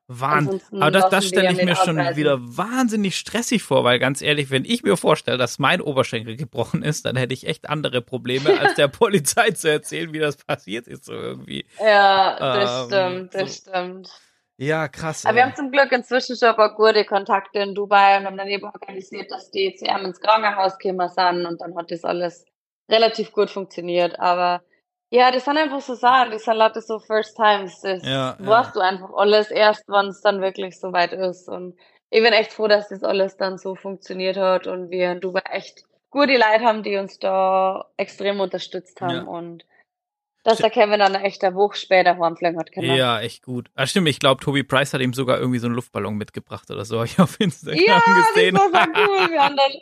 [0.09, 0.61] Wahnsinn.
[0.83, 2.16] Aber das, das stelle ich mir schon ausreisen.
[2.16, 6.83] wieder wahnsinnig stressig vor, weil ganz ehrlich, wenn ich mir vorstelle, dass mein Oberschenkel gebrochen
[6.83, 10.88] ist, dann hätte ich echt andere Probleme, als der Polizei zu erzählen, wie das passiert
[10.88, 11.64] ist, so irgendwie.
[11.79, 13.71] Ja, das Ähm, stimmt, das so.
[13.71, 14.11] stimmt.
[14.61, 15.25] Ja, krass.
[15.25, 15.49] Aber wir ey.
[15.49, 18.64] haben zum Glück inzwischen schon ein paar gute Kontakte in Dubai und haben dann eben
[18.66, 22.44] organisiert, dass die zu ihm ins Krankenhaus gekommen sind und dann hat das alles
[22.90, 24.20] relativ gut funktioniert.
[24.20, 24.62] Aber
[25.09, 27.81] ja, das sind einfach so Sachen, das sind Leute so First Times.
[27.81, 28.46] Das Ja, ja.
[28.46, 31.49] weißt du einfach alles erst, wenn es dann wirklich so weit ist.
[31.49, 31.75] Und
[32.11, 35.42] ich bin echt froh, dass das alles dann so funktioniert hat und wir in Dubai
[35.51, 39.23] echt gute Leute haben, die uns da extrem unterstützt haben Ja.
[39.23, 39.64] und
[40.44, 42.94] dass der Kevin dann echt eine Woche später heimfliegen hat können.
[42.94, 43.70] Ja, echt gut.
[43.74, 46.85] Ah, stimmt, ich glaube, Toby Price hat ihm sogar irgendwie so einen Luftballon mitgebracht oder
[46.85, 48.00] so, habe ich auf Instagram Ja,
[48.35, 48.55] gesehen.
[48.55, 49.31] das war so cool.
[49.31, 49.72] Wir haben dann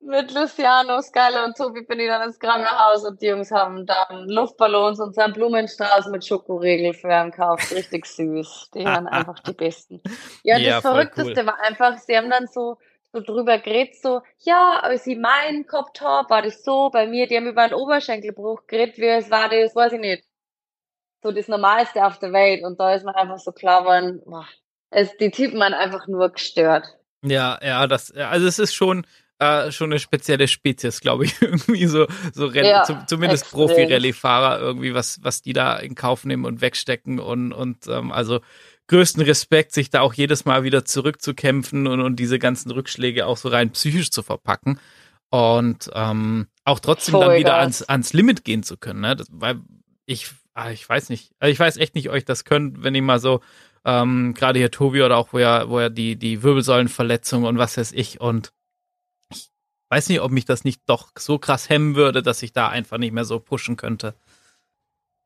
[0.00, 4.28] mit Luciano, Skyler und Tobi bin ich dann ins Krankenhaus und die Jungs haben dann
[4.28, 7.72] Luftballons und so einen Blumenstrauß mit Schokoriegel für ihn gekauft.
[7.72, 8.70] Richtig süß.
[8.74, 10.00] Die waren einfach die Besten.
[10.44, 12.78] Ja, Ja, das Verrückteste war einfach, sie haben dann so,
[13.16, 17.46] so drüber geredet, so, ja, sie meinen haben, war das so bei mir, die haben
[17.46, 20.24] über einen Oberschenkelbruch geredet, wie es war das, weiß ich nicht.
[21.22, 24.22] So das Normalste auf der Welt und da ist man einfach so klar geworden,
[24.90, 26.86] es, die Typen waren einfach nur gestört.
[27.22, 29.06] Ja, ja, das, also es ist schon,
[29.38, 33.50] äh, schon eine spezielle Spezies, glaube ich, irgendwie so, so Rallye, Ja, zum, zumindest.
[33.50, 38.40] Profi-Rallye-Fahrer irgendwie, was, was die da in Kauf nehmen und wegstecken und, und ähm, also
[38.88, 43.36] größten Respekt, sich da auch jedes Mal wieder zurückzukämpfen und, und diese ganzen Rückschläge auch
[43.36, 44.78] so rein psychisch zu verpacken
[45.30, 49.16] und ähm, auch trotzdem dann wieder ans, ans Limit gehen zu können, ne?
[49.16, 49.60] Das, weil
[50.06, 52.94] ich, ah, ich weiß nicht, also ich weiß echt nicht, ob ich das könnt, wenn
[52.94, 53.40] ich mal so
[53.84, 57.76] ähm, gerade hier Tobi oder auch wo er, wo er die, die Wirbelsäulenverletzung und was
[57.76, 58.52] weiß ich und
[59.30, 59.50] ich
[59.90, 62.98] weiß nicht, ob mich das nicht doch so krass hemmen würde, dass ich da einfach
[62.98, 64.14] nicht mehr so pushen könnte.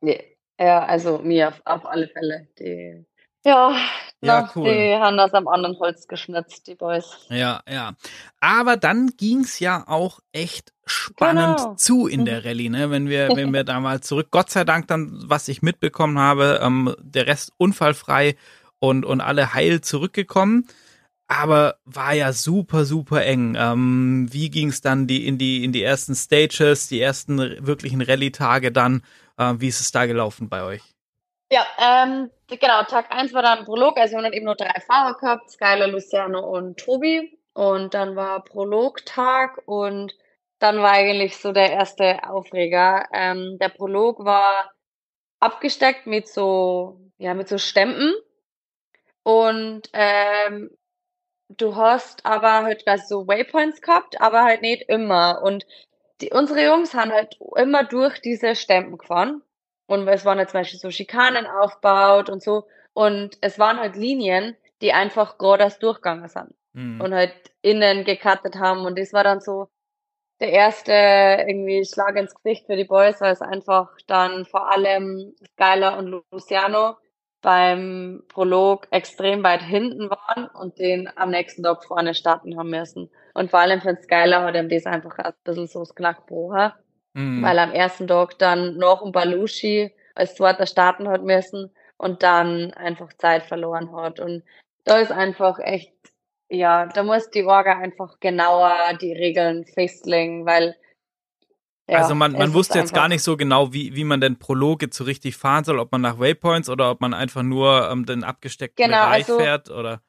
[0.01, 0.15] Ja,
[0.59, 2.47] ja, also mir auf, auf alle Fälle.
[2.59, 3.03] Die,
[3.43, 3.75] ja,
[4.21, 4.65] Ja, cool.
[4.71, 7.25] die haben das am anderen Holz geschnitzt, die Boys.
[7.29, 7.93] Ja, ja.
[8.39, 11.75] Aber dann ging's ja auch echt spannend Genau.
[11.75, 12.91] zu in der Rallye, ne?
[12.91, 16.59] Wenn wir, wenn wir da mal zurück, Gott sei Dank dann, was ich mitbekommen habe,
[16.61, 18.35] ähm, der Rest unfallfrei
[18.79, 20.67] und, und alle heil zurückgekommen.
[21.27, 23.55] Aber war ja super, super eng.
[23.57, 28.71] Ähm, wie ging's dann die, in die, in die ersten Stages, die ersten wirklichen Rallye-Tage
[28.71, 29.01] dann?
[29.37, 30.81] Äh, wie ist es da gelaufen bei euch?
[31.51, 34.79] Ja, ähm, genau, Tag eins war dann Prolog, also wir haben dann eben nur drei
[34.87, 37.37] Fahrer gehabt, Skyler, Luciano und Tobi.
[37.53, 40.13] Und dann war Prologtag und
[40.59, 43.05] dann war eigentlich so der erste Aufreger.
[43.13, 44.71] Ähm, der Prolog war
[45.41, 48.13] abgesteckt mit so, ja, mit so Stämpen.
[49.23, 50.69] Und ähm,
[51.49, 55.41] du hast aber halt quasi so Waypoints gehabt, aber halt nicht immer.
[55.43, 55.65] Und
[56.21, 59.43] die, unsere Jungs haben halt immer durch diese Stämpen gefahren.
[59.91, 62.65] Und es waren halt zum Beispiel so Schikanen aufgebaut und so.
[62.93, 67.01] Und es waren halt Linien, die einfach geradeaus durchgegangen sind Hm.
[67.01, 68.85] und halt innen gecuttet haben.
[68.85, 69.67] Und das war dann so
[70.39, 75.35] der erste irgendwie Schlag ins Gesicht für die Boys, weil es einfach dann vor allem
[75.53, 76.95] Skyler und Luciano
[77.41, 83.09] beim Prolog extrem weit hinten waren und den am nächsten Tag vorne starten haben müssen.
[83.33, 86.25] Und vor allem für Skyler hat ihm das einfach ein bisschen so das Knack
[87.13, 87.43] gebrochen Hm.
[87.43, 92.73] weil am ersten Tag dann noch ein Balushi als zweiter starten hat müssen und dann
[92.73, 94.19] einfach Zeit verloren hat.
[94.19, 94.43] Und
[94.85, 95.93] da ist einfach echt,
[96.49, 100.75] ja, da muss die Orga einfach genauer die Regeln festlegen, weil
[101.89, 104.81] ja, also man, man wusste jetzt gar nicht so genau, wie, wie man denn Prolog
[104.81, 108.05] jetzt so richtig fahren soll, ob man nach Waypoints oder ob man einfach nur ähm,
[108.05, 110.01] den abgesteckten Genau, Bereich also- fährt oder.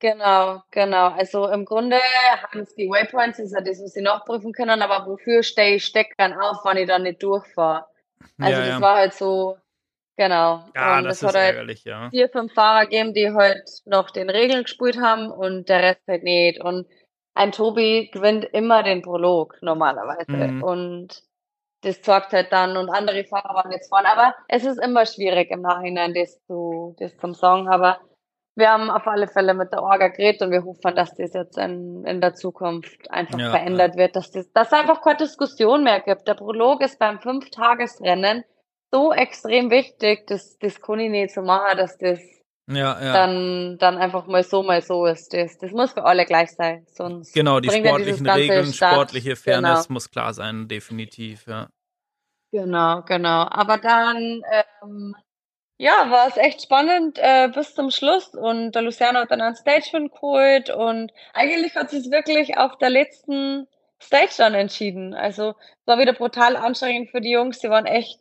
[0.00, 1.08] Genau, genau.
[1.08, 1.96] Also im Grunde
[2.42, 5.76] haben es die Waypoints, das ist ja das, was sie nachprüfen können, aber wofür stehe
[5.76, 7.84] ich steck dann auf, wenn ich dann nicht durchfahre?
[8.38, 8.80] Also ja, das ja.
[8.80, 9.58] war halt so,
[10.16, 10.64] genau.
[10.74, 12.08] ja, Und das es ist hat halt ärgerlich, ja.
[12.08, 16.22] vier, fünf Fahrer geben, die halt noch den Regeln gespielt haben und der Rest halt
[16.22, 16.64] nicht.
[16.64, 16.86] Und
[17.34, 20.24] ein Tobi gewinnt immer den Prolog normalerweise.
[20.30, 20.62] Mhm.
[20.62, 21.22] Und
[21.82, 24.08] das sorgt halt dann und andere Fahrer waren jetzt vorne.
[24.08, 27.68] Aber es ist immer schwierig im Nachhinein, das zu, das zum Sagen.
[27.68, 28.00] Aber
[28.60, 31.58] wir haben auf alle Fälle mit der Orga geredet und wir hoffen, dass das jetzt
[31.58, 35.82] in, in der Zukunft einfach Ja, verändert wird, dass das, dass es einfach keine Diskussion
[35.82, 36.28] mehr gibt.
[36.28, 38.44] Der Prolog ist beim Fünftagesrennen
[38.92, 42.20] so extrem wichtig, das, das kann ich nicht so machen, dass das
[42.68, 43.12] Ja, ja.
[43.12, 45.58] dann, dann einfach mal so, mal so ist das.
[45.58, 46.86] Das muss für alle gleich sein.
[46.92, 49.94] Sonst genau, die ja sportlichen Regeln, Stadt- sportliche Fairness Genau.
[49.94, 51.68] muss klar sein, definitiv, ja.
[52.52, 53.46] Genau, genau.
[53.48, 54.42] Aber dann,
[54.82, 55.14] ähm,
[55.82, 59.56] ja, war es echt spannend äh, bis zum Schluss und der Luciano hat dann einen
[59.56, 63.66] Stage-Win geholt und eigentlich hat sich wirklich auf der letzten
[63.98, 65.14] Stage dann entschieden.
[65.14, 67.60] Also es war wieder brutal anstrengend für die Jungs.
[67.60, 68.20] Die waren echt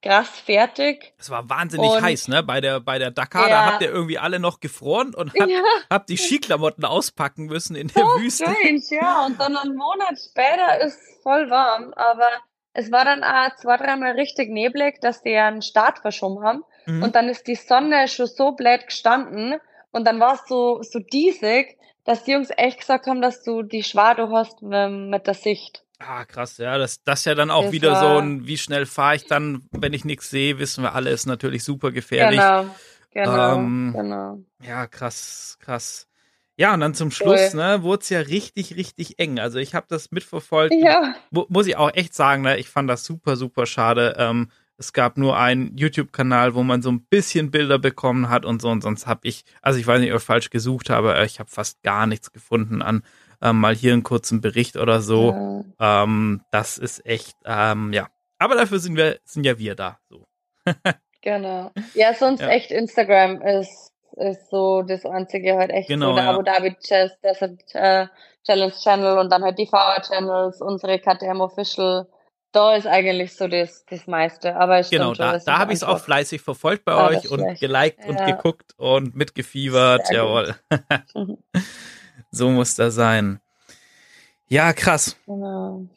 [0.00, 1.12] krass fertig.
[1.18, 2.42] Es war wahnsinnig Und- heiß, ne?
[2.42, 3.66] Bei der, bei der Dakar, da Ja.
[3.72, 5.62] habt ihr irgendwie alle noch gefroren und habt, Ja.
[5.90, 8.44] habt die Skiklamotten auspacken müssen in der So Wüste.
[8.44, 9.26] strange, ja.
[9.26, 12.28] Und dann einen Monat später ist voll warm, aber
[12.72, 16.64] es war dann auch zwei, dreimal richtig neblig, dass die einen Start verschoben haben.
[16.86, 17.02] Mhm.
[17.02, 19.56] Und dann ist die Sonne schon so blöd gestanden
[19.90, 23.62] und dann war es so, so diesig, dass die Jungs echt gesagt haben, dass du
[23.62, 25.84] die Schwade hast mit, mit der Sicht.
[25.98, 28.84] Ah, krass, ja, das, das ist ja dann auch Das wieder so ein, wie schnell
[28.84, 32.40] fahre ich dann, wenn ich nichts sehe, wissen wir alle, ist natürlich super gefährlich.
[32.40, 32.66] Genau,
[33.12, 34.38] genau, Ähm, genau.
[34.60, 36.08] Ja, krass, krass.
[36.56, 37.60] Ja, und dann zum Schluss, Voll.
[37.60, 39.40] ne, wurde es ja richtig, richtig eng.
[39.40, 40.74] Also ich habe das mitverfolgt.
[40.78, 44.14] Ja, Mu muss ich auch echt sagen, ne, ich fand das super, super schade.
[44.18, 48.60] Ähm, es gab nur einen YouTube-Kanal, wo man so ein bisschen Bilder bekommen hat und
[48.60, 48.68] so.
[48.68, 51.38] Und sonst habe ich, also ich weiß nicht, ob ich falsch gesucht habe, aber ich
[51.38, 53.02] habe fast gar nichts gefunden an
[53.42, 55.64] ähm, mal hier einen kurzen Bericht oder so.
[55.78, 56.02] ja.
[56.04, 58.08] Ähm, das ist echt, ähm, ja.
[58.38, 59.98] Aber dafür sind wir, sind ja wir da.
[60.08, 60.26] So.
[61.22, 61.70] genau.
[61.94, 62.48] Ja, sonst Ja.
[62.48, 66.30] echt Instagram ist, ist so das einzige halt echt Genau, so der ja.
[66.30, 68.06] Abu Dhabi Chess Desert äh,
[68.44, 72.06] Challenge Channel und dann halt die VR Channels, unsere KTM Official.
[72.54, 74.54] Da ist eigentlich so das, das meiste.
[74.54, 77.40] Aber es Genau, da, da habe ich es auch fleißig verfolgt bei Ah, euch und
[77.40, 77.60] schlecht.
[77.60, 78.26] geliked und Ja.
[78.26, 80.08] geguckt und mitgefiebert.
[80.12, 80.54] Jawohl.
[81.16, 81.38] Mhm.
[82.30, 83.40] so muss das sein.
[84.46, 85.16] Ja, krass.
[85.26, 85.88] Genau.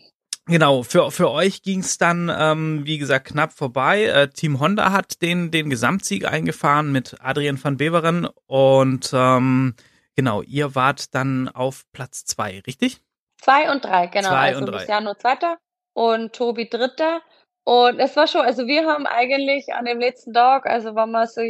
[0.47, 4.05] Genau, für, für euch ging es dann, ähm, wie gesagt, knapp vorbei.
[4.05, 9.75] Äh, Team Honda hat den, den Gesamtsieg eingefahren mit Adrian van Beveren und ähm,
[10.15, 13.01] genau, ihr wart dann auf Platz zwei, richtig?
[13.39, 14.29] Zwei und drei, genau.
[14.29, 14.79] Zwei also und drei.
[14.79, 15.57] Luciano Zweiter
[15.97, 17.21] und Tobi Dritter.
[17.63, 21.25] Und es war schon, also wir haben eigentlich an dem letzten Tag, also wenn man
[21.25, 21.41] so,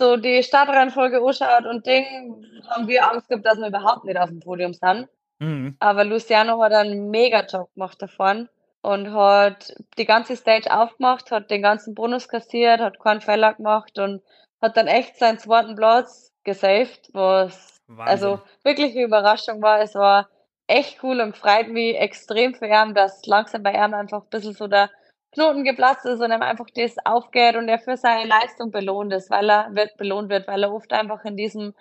[0.00, 4.30] so die Startreihenfolge anschaut und Ding, haben wir Angst gehabt, dass wir überhaupt nicht auf
[4.30, 5.08] dem Podium sind.
[5.38, 5.76] Mhm.
[5.78, 8.48] Aber Luciano hat einen Mega-Job gemacht davon
[8.82, 13.96] und hat die ganze Stage aufgemacht, hat den ganzen Bonus kassiert, hat keinen Fehler gemacht
[13.96, 14.22] und
[14.60, 18.08] hat dann echt seinen zweiten Platz gesaved, was Wahnsinn.
[18.08, 19.80] also wirklich eine Überraschung war.
[19.80, 20.28] Es war
[20.72, 24.54] echt cool und freut mich extrem für ihn, dass langsam bei ihm einfach ein bisschen
[24.54, 24.90] so der
[25.32, 29.30] Knoten geplatzt ist und ihm einfach das aufgeht und er für seine Leistung belohnt ist,
[29.30, 31.74] weil er wird belohnt wird, weil er oft einfach in diesem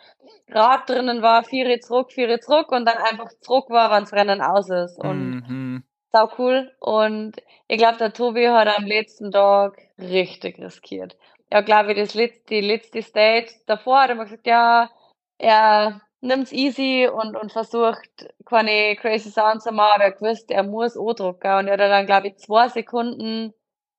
[0.49, 4.41] Rad drinnen war, vier zurück, vier zurück und dann einfach zurück war, wenn das Rennen
[4.41, 4.97] aus ist.
[4.99, 5.83] Und Mhm.
[6.11, 6.71] sau cool.
[6.79, 11.17] Und ich glaube, der Tobi hat am letzten Tag richtig riskiert.
[11.51, 14.89] Ja, glaube ich, das letzte, die letzte Stage davor hat er mir gesagt, ja,
[15.37, 20.63] er nimmt's easy und, und versucht keine crazy Sounds zu machen, aber er gewusst, er
[20.63, 23.53] muss O-Drucker und er hat dann, glaube ich, zwei Sekunden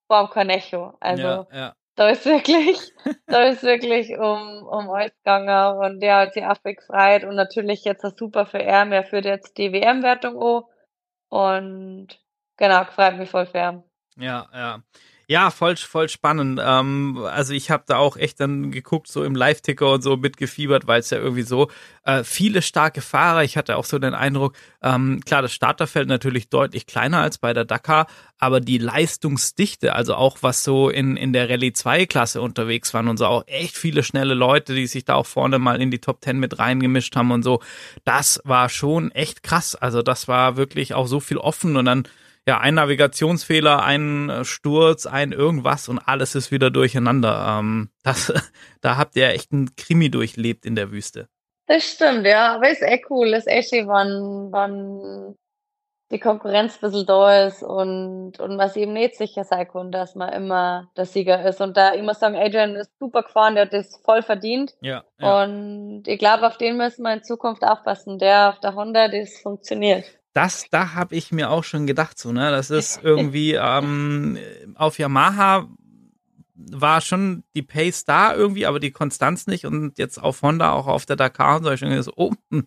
[0.06, 0.94] vor dem Cornejo.
[1.00, 1.76] Also, ja, ja.
[1.96, 2.78] da ist wirklich,
[3.26, 7.84] da ist wirklich um, um alles gegangen und der hat sich auch gefreut und natürlich
[7.84, 10.62] jetzt auch super für er, er führt jetzt die WM-Wertung an
[11.28, 12.08] und
[12.56, 13.82] genau, freut mich voll für ihn.
[14.16, 14.82] Ja, ja.
[15.32, 16.60] Ja, voll, voll spannend.
[16.62, 20.86] Ähm, also ich habe da auch echt dann geguckt, so im Live-Ticker und so mitgefiebert,
[20.86, 21.70] weil es ja irgendwie so
[22.04, 23.42] äh, viele starke Fahrer.
[23.42, 27.54] Ich hatte auch so den Eindruck, ähm, klar, das Starterfeld natürlich deutlich kleiner als bei
[27.54, 32.42] der Dakar, aber die Leistungsdichte, also auch was so in, in der Rallye 2 Klasse
[32.42, 35.80] unterwegs waren und so auch echt viele schnelle Leute, die sich da auch vorne mal
[35.80, 37.62] in die Top 10 mit reingemischt haben und so,
[38.04, 39.76] das war schon echt krass.
[39.76, 42.06] Also das war wirklich auch so viel offen und dann
[42.46, 47.58] ja, ein Navigationsfehler, ein äh, Sturz, ein irgendwas und alles ist wieder durcheinander.
[47.58, 48.32] Ähm, das,
[48.80, 51.28] da habt ihr echt einen Krimi durchlebt in der Wüste.
[51.66, 55.36] Das stimmt, ja, aber ist echt cool, ist echt schön, wann, wann
[56.10, 60.14] die Konkurrenz ein bisschen da ist und, und was eben nicht sicher sein kann, dass
[60.14, 61.60] man immer der Sieger ist.
[61.60, 64.74] Und da, ich muss sagen, Adrian ist super gefahren, der hat das voll verdient.
[64.82, 65.04] Ja.
[65.18, 65.42] ja.
[65.42, 68.18] Und ich glaube, auf den müssen wir in Zukunft aufpassen.
[68.18, 70.04] Der auf der Honda, das funktioniert.
[70.32, 72.50] Das, da habe ich mir auch schon gedacht, so, ne?
[72.50, 74.38] Das ist irgendwie ähm,
[74.74, 75.68] auf Yamaha
[76.54, 79.66] war schon die Pace da irgendwie, aber die Konstanz nicht.
[79.66, 82.66] Und jetzt auf Honda, auch auf der Dakar und so, ich schon gedacht, oh, hm,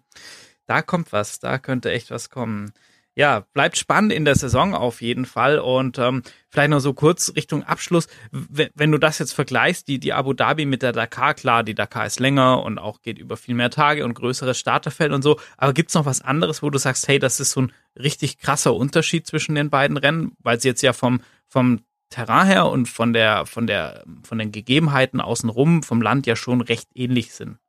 [0.66, 2.72] da kommt was, da könnte echt was kommen.
[3.18, 5.58] Ja, bleibt spannend in der Saison auf jeden Fall.
[5.58, 8.08] Und ähm, vielleicht noch so kurz Richtung Abschluss.
[8.32, 12.06] Wenn du das jetzt vergleichst, die, die Abu Dhabi mit der Dakar, klar, die Dakar
[12.06, 15.40] ist länger und auch geht über viel mehr Tage und größeres Starterfeld und so.
[15.56, 18.76] Aber gibt's noch was anderes, wo du sagst, hey, das ist so ein richtig krasser
[18.76, 23.14] Unterschied zwischen den beiden Rennen, weil sie jetzt ja vom, vom Terrain her und von
[23.14, 27.60] der, von der, von den Gegebenheiten außenrum vom Land ja schon recht ähnlich sind.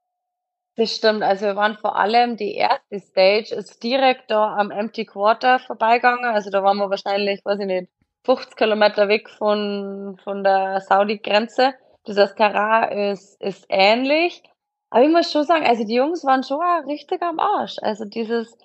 [0.77, 1.23] Das stimmt.
[1.23, 6.27] Also wir waren vor allem die erste Stage ist direkt da am Empty Quarter vorbeigegangen.
[6.27, 7.89] Also da waren wir wahrscheinlich, weiß ich nicht,
[8.25, 11.75] 50 Kilometer weg von, von der Saudi-Grenze.
[12.05, 14.43] Das Terrain ist, ist ähnlich.
[14.91, 17.77] Aber ich muss schon sagen, also die Jungs waren schon richtig am Arsch.
[17.81, 18.57] Also dieses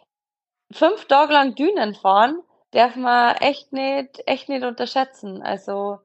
[0.73, 5.41] fünf Tage lang Dünen fahren, darf man echt nicht, echt nicht unterschätzen.
[5.41, 5.99] Also,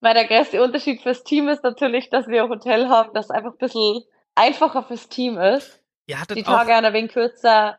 [0.00, 3.52] weil der größte Unterschied fürs Team ist natürlich, dass wir ein Hotel haben, das einfach
[3.52, 5.80] ein bisschen einfacher fürs Team ist.
[6.08, 7.78] Die auch, Tage ein wenig kürzer.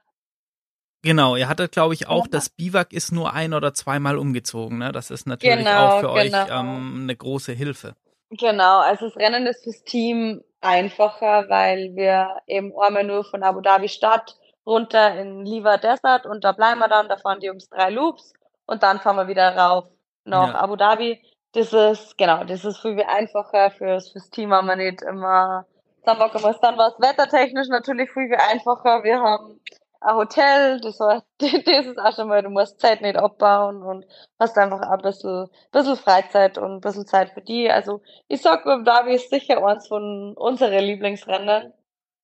[1.03, 2.31] genau, ihr hattet, glaube ich, auch, Ja.
[2.31, 4.91] das Biwak ist nur ein oder zweimal umgezogen, ne?
[4.91, 6.47] Das ist natürlich Genau, auch für euch genau.
[6.49, 7.95] ähm, eine große Hilfe.
[8.31, 13.61] Genau, also das Rennen ist fürs Team einfacher, weil wir eben einmal nur von Abu
[13.61, 17.69] Dhabi Stadt runter in Liva Desert und da bleiben wir dann, da fahren die Jungs
[17.69, 18.33] drei Loops
[18.65, 19.85] und dann fahren wir wieder rauf
[20.23, 20.55] nach Ja.
[20.55, 21.21] Abu Dhabi.
[21.51, 25.67] Das ist, genau, das ist viel einfacher fürs, fürs Team haben wir nicht immer
[26.05, 26.59] Sandbock gemacht.
[26.61, 29.03] Dann war es wettertechnisch natürlich viel einfacher.
[29.03, 29.59] Wir haben
[30.01, 31.51] ein Hotel, das war, das
[31.87, 34.05] ist auch schon mal, du musst Zeit nicht abbauen und
[34.39, 37.69] hast einfach ein bisschen, bisschen Freizeit und ein bisschen Zeit für die.
[37.71, 41.73] Also, ich sag, Abu Dhabi ist sicher eins von unseren Lieblingsrennen.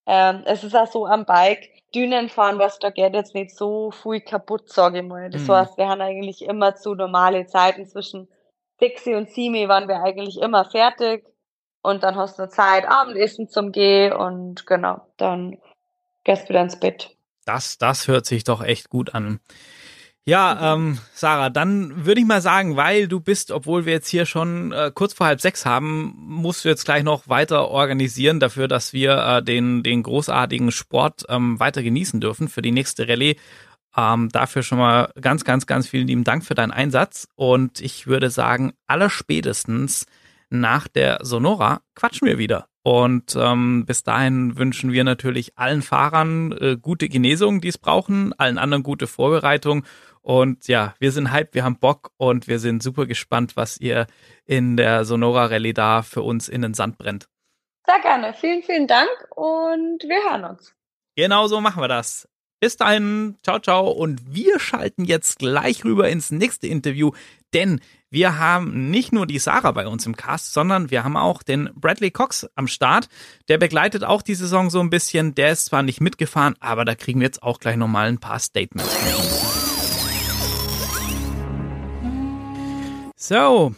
[0.08, 3.92] Ähm, es ist auch so am Bike, Dünen fahren, was da geht jetzt nicht so
[3.92, 5.30] viel kaputt, sage ich mal.
[5.30, 5.54] Das Mhm.
[5.54, 8.28] heißt, wir haben eigentlich immer zu normale Zeiten zwischen
[8.82, 11.26] Dixie und Simi waren wir eigentlich immer fertig.
[11.82, 15.58] Und dann hast du Zeit, Abendessen zum Gehen und genau, dann
[16.24, 17.16] gehst du wieder ins Bett.
[17.46, 19.40] Das, das hört sich doch echt gut an.
[20.24, 24.28] Ja, ähm, Sarah, dann würde ich mal sagen, weil du bist, obwohl wir jetzt hier
[24.28, 28.68] schon äh, kurz vor halb sechs haben, musst du jetzt gleich noch weiter organisieren dafür,
[28.68, 33.36] dass wir äh, den, den großartigen Sport ähm, weiter genießen dürfen für die nächste Rallye.
[33.98, 37.28] Ähm, dafür schon mal ganz, ganz, ganz vielen lieben Dank für deinen Einsatz.
[37.34, 40.06] Und ich würde sagen, allerspätestens
[40.52, 42.68] nach der Sonora quatschen wir wieder.
[42.84, 48.34] Und ähm, bis dahin wünschen wir natürlich allen Fahrern äh, gute Genesung, die es brauchen,
[48.38, 49.86] allen anderen gute Vorbereitung.
[50.22, 54.08] Und ja, wir sind hyped, wir haben Bock und wir sind super gespannt, was ihr
[54.46, 57.28] in der Sonora Rallye da für uns in den Sand brennt.
[57.86, 58.34] Sehr gerne.
[58.34, 60.76] Vielen, vielen Dank und wir hören uns.
[61.16, 62.28] Genau so machen wir das.
[62.60, 63.90] Bis dahin, ciao, ciao.
[63.90, 67.12] Und wir schalten jetzt gleich rüber ins nächste Interview,
[67.54, 67.82] denn
[68.14, 71.70] wir haben nicht nur die Sarah bei uns im Cast, sondern wir haben auch den
[71.76, 73.08] Bradley Cox am Start.
[73.48, 75.34] Der begleitet auch die Saison so ein bisschen.
[75.34, 78.40] Der ist zwar nicht mitgefahren, aber da kriegen wir jetzt auch gleich nochmal ein paar
[78.40, 78.94] Statements.
[83.16, 83.74] So,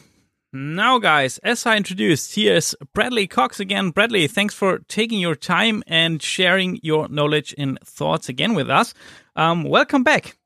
[0.52, 3.92] now guys, as I introduced, here's Bradley Cox again.
[3.92, 8.96] Bradley, thanks for taking your time and sharing your knowledge and thoughts again with us.
[9.36, 10.38] Um, welcome back.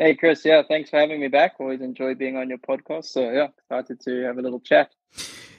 [0.00, 0.44] Hey, Chris.
[0.44, 1.56] Yeah, thanks for having me back.
[1.58, 3.06] Always enjoy being on your podcast.
[3.06, 4.94] So, yeah, excited to have a little chat.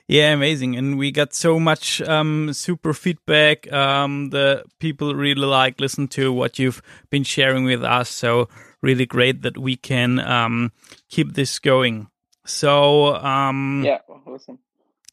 [0.07, 0.77] Yeah, amazing.
[0.77, 3.69] And we got so much um, super feedback.
[3.73, 8.09] Um, the people really like listen to what you've been sharing with us.
[8.09, 8.47] So
[8.81, 10.71] really great that we can um,
[11.09, 12.07] keep this going.
[12.45, 14.59] So um, Yeah, awesome.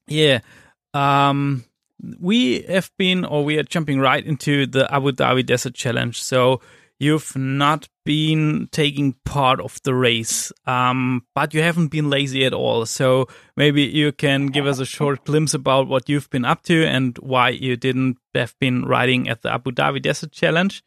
[0.06, 0.38] Yeah.
[0.94, 1.64] Um,
[2.20, 6.22] we have been, or we are jumping right into the Abu Dhabi Desert Challenge.
[6.22, 6.60] So
[6.98, 12.54] you've not been taking part of the race, um, but you haven't been lazy at
[12.54, 12.86] all.
[12.86, 16.86] So maybe you can give us a short glimpse about what you've been up to
[16.86, 20.82] and why you didn't have been riding at the Abu Dhabi Desert Challenge.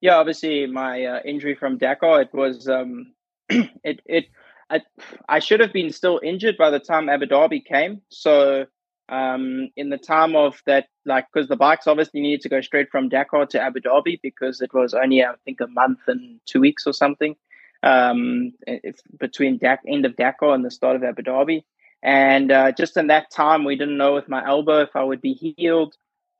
[0.00, 3.14] Yeah, obviously my uh, injury from Dakar, it was, um,
[3.48, 4.26] it, it,
[4.70, 4.82] I,
[5.28, 8.02] I should have been still injured by the time Abu Dhabi came.
[8.10, 8.66] So,
[9.08, 12.90] um, in the time of that, like, because the bikes obviously needed to go straight
[12.90, 16.60] from Dakar to Abu Dhabi because it was only, I think, a month and two
[16.60, 17.36] weeks or something
[17.82, 21.64] um, if, between Dak- end of Dakar and the start of Abu Dhabi.
[22.02, 25.20] And uh, just in that time, we didn't know with my elbow if I would
[25.20, 25.94] be healed.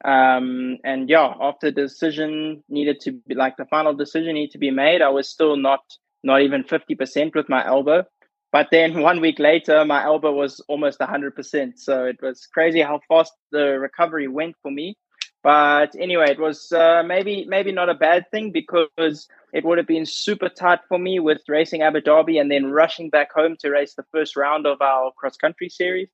[0.05, 4.59] Um, and yeah, after the decision needed to be like the final decision needed to
[4.59, 5.81] be made, I was still not
[6.23, 8.05] not even fifty percent with my elbow.
[8.53, 11.79] But then one week later, my elbow was almost 100%.
[11.79, 14.97] So it was crazy how fast the recovery went for me.
[15.43, 19.87] But anyway, it was uh, maybe maybe not a bad thing because it would have
[19.87, 23.71] been super tight for me with racing Abu Dhabi and then rushing back home to
[23.71, 26.09] race the first round of our cross country series.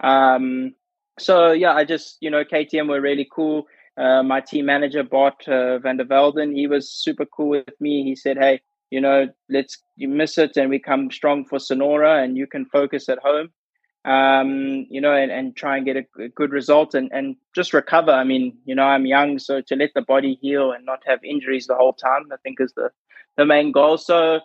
[0.00, 0.74] Um,
[1.18, 3.66] so yeah, I just you know KTM were really cool.
[3.98, 8.02] Uh, my team manager Bart uh, van der Velden, he was super cool with me.
[8.02, 12.22] He said, "Hey, you know, let's you miss it and we come strong for Sonora,
[12.22, 13.48] and you can focus at home,
[14.04, 17.72] um, you know, and, and try and get a, a good result and, and just
[17.72, 18.12] recover.
[18.12, 21.24] I mean, you know, I'm young, so to let the body heal and not have
[21.24, 22.90] injuries the whole time, I think is the
[23.38, 23.96] the main goal.
[23.96, 24.40] So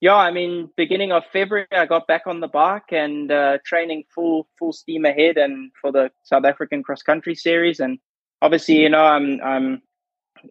[0.00, 4.04] yeah, I mean, beginning of February, I got back on the bike and uh, training
[4.14, 7.80] full full steam ahead, and for the South African cross country series.
[7.80, 7.98] And
[8.40, 9.82] obviously, you know, I'm I'm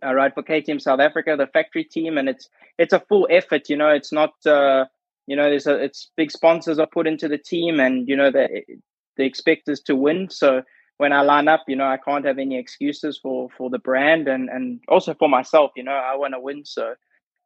[0.04, 3.70] I ride for KTM South Africa, the factory team, and it's it's a full effort.
[3.70, 4.86] You know, it's not uh,
[5.30, 8.32] you know, there's a it's big sponsors are put into the team, and you know
[8.32, 8.66] they
[9.16, 10.30] they expect us to win.
[10.30, 10.64] So
[10.98, 14.28] when I line up, you know, I can't have any excuses for for the brand
[14.28, 15.72] and and also for myself.
[15.76, 16.96] You know, I want to win, so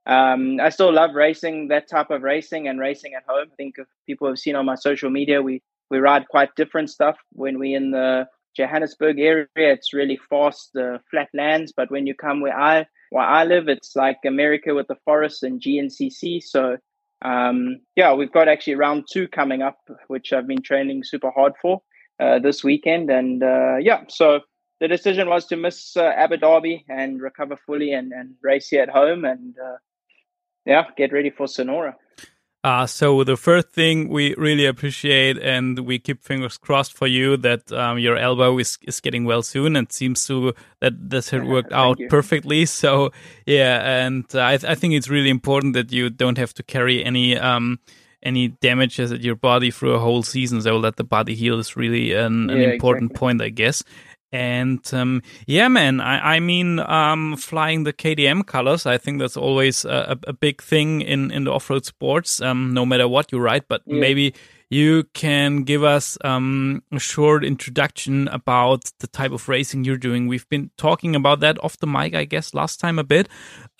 [0.06, 3.50] um, I still love racing that type of racing and racing at home.
[3.52, 6.90] I think if people have seen on my social media, we we ride quite different
[6.90, 9.48] stuff when we in the Johannesburg area.
[9.56, 11.74] It's really fast, uh, flat lands.
[11.76, 15.44] But when you come where I where I live, it's like America with the forests
[15.44, 16.42] and GNCC.
[16.44, 16.78] So
[17.24, 19.78] um, yeah, we've got actually round two coming up,
[20.08, 21.82] which I've been training super hard for
[22.20, 23.10] uh, this weekend.
[23.10, 24.42] And uh, yeah, so
[24.80, 28.84] the decision was to miss uh, Abu Dhabi and recover fully and, and race here
[28.84, 29.24] at home.
[29.24, 29.78] And uh,
[30.66, 31.96] yeah, get ready for Sonora.
[32.64, 37.36] Uh, so the first thing we really appreciate and we keep fingers crossed for you
[37.36, 41.44] that um, your elbow is, is getting well soon and seems to that this had
[41.44, 42.08] worked out you.
[42.08, 42.66] perfectly.
[42.66, 43.12] So
[43.46, 47.04] yeah, and uh, I, I think it's really important that you don't have to carry
[47.04, 47.80] any um,
[48.24, 50.62] any damages at your body through a whole season.
[50.62, 53.20] So let the body heal is really an, an Yeah, important exactly.
[53.20, 53.84] point, I guess.
[54.34, 59.38] And um, yeah, man, I, I mean, um, flying the KDM colors, I think that's
[59.38, 63.32] always a, a big thing in, in the off road sports, um, no matter what
[63.32, 63.66] you ride.
[63.68, 64.00] But Yeah.
[64.00, 64.34] maybe
[64.74, 70.28] you can give us um, a short introduction about the type of racing you're doing.
[70.28, 73.30] We've been talking about that off the mic, I guess, last time a bit,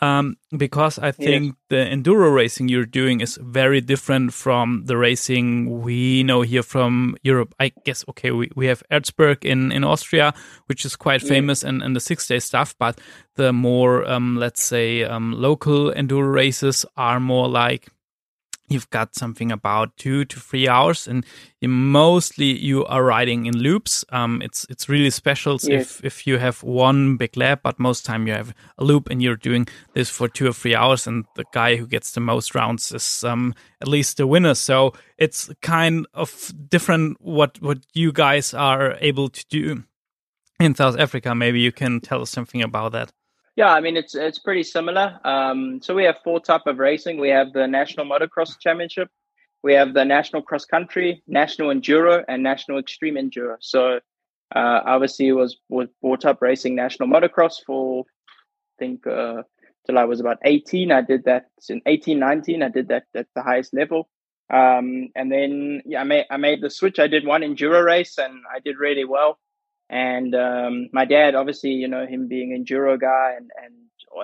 [0.02, 5.82] um, because I think the enduro racing you're doing is very different from the racing
[5.82, 7.56] we know here from Europe.
[7.60, 10.34] I guess, okay, we, we have Erzberg in, in Austria,
[10.68, 13.02] which is quite famous and, and the six day stuff, but
[13.36, 17.90] the more, um, let's say, um, local enduro races are more like
[18.70, 21.26] you've got something about two to three hours and
[21.62, 24.06] mostly you are riding in loops.
[24.10, 25.70] Um it's it's really special Yes.
[25.70, 29.22] if if you have one big lap but most time you have a loop and
[29.22, 32.56] you're doing this for two or three hours and the guy who gets the most
[32.56, 34.56] rounds is um at least the winner.
[34.56, 39.84] So it's kind of different what what you guys are able to do
[40.60, 41.36] in south africa.
[41.36, 43.12] Maybe you can tell us something about that
[43.56, 45.20] Yeah, I mean it's it's pretty similar.
[45.24, 47.20] Um, so we have four type of racing.
[47.20, 49.10] We have the National Motocross Championship,
[49.64, 53.56] we have the National Cross Country, National Enduro, and National Extreme Enduro.
[53.62, 54.02] So
[54.54, 59.44] uh, obviously was was brought up racing National Motocross for I think uh,
[59.86, 60.92] till I was about 18.
[60.92, 62.62] I did that in eighteen nineteen.
[62.62, 64.10] I did that at the highest level.
[64.50, 67.00] Um, and then yeah, I made I made the switch.
[67.00, 69.40] I did one enduro race and I did really well.
[69.94, 73.74] And um, my dad, obviously, you know, him being enduro guy and and,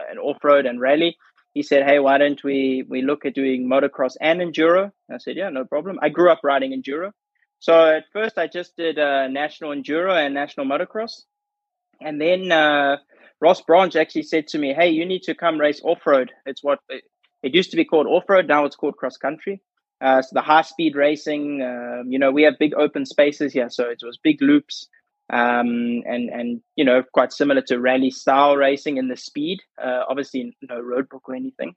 [0.09, 1.15] and off road and rally,
[1.53, 5.19] he said, "Hey, why don't we we look at doing motocross and enduro?" And I
[5.19, 7.11] said, "Yeah, no problem." I grew up riding enduro,
[7.59, 11.21] so at first I just did uh, national enduro and national motocross,
[12.01, 12.97] and then uh,
[13.39, 16.31] Ross Branch actually said to me, "Hey, you need to come race off road.
[16.47, 17.03] It's what it,
[17.43, 18.47] it used to be called off road.
[18.47, 19.61] Now it's called cross country."
[20.01, 23.69] Uh, so the high speed racing, um, you know, we have big open spaces here,
[23.69, 24.87] so it was big loops
[25.29, 29.59] um, and and you know quite similar to rally style racing in the speed.
[29.81, 31.75] Uh, obviously, no roadbook or anything.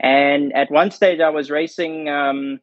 [0.00, 2.60] And at one stage, I was racing um,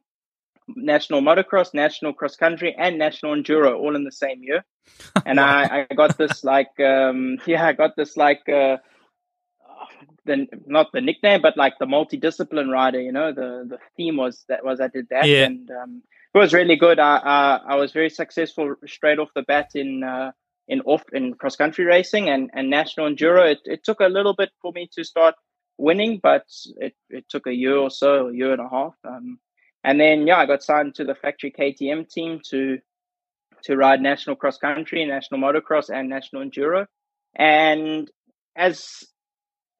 [0.68, 4.64] national motocross, national cross country, and national enduro all in the same year.
[5.26, 8.48] And I, I got this like um, yeah, I got this like.
[8.48, 8.78] Uh,
[10.24, 13.00] the not the nickname, but like the multidiscipline rider.
[13.00, 15.44] You know, the the theme was that was I did that, Yeah.
[15.46, 16.02] and um,
[16.34, 16.98] it was really good.
[16.98, 20.32] I, I I was very successful straight off the bat in uh,
[20.68, 23.50] in off in cross country racing and and national enduro.
[23.50, 25.34] It it took a little bit for me to start
[25.78, 26.44] winning, but
[26.76, 28.94] it it took a year or so, a year and a half.
[29.04, 29.38] Um,
[29.84, 32.78] and then yeah, I got signed to the factory KTM team to
[33.64, 36.86] to ride national cross country, national motocross, and national enduro.
[37.34, 38.10] And
[38.56, 39.04] as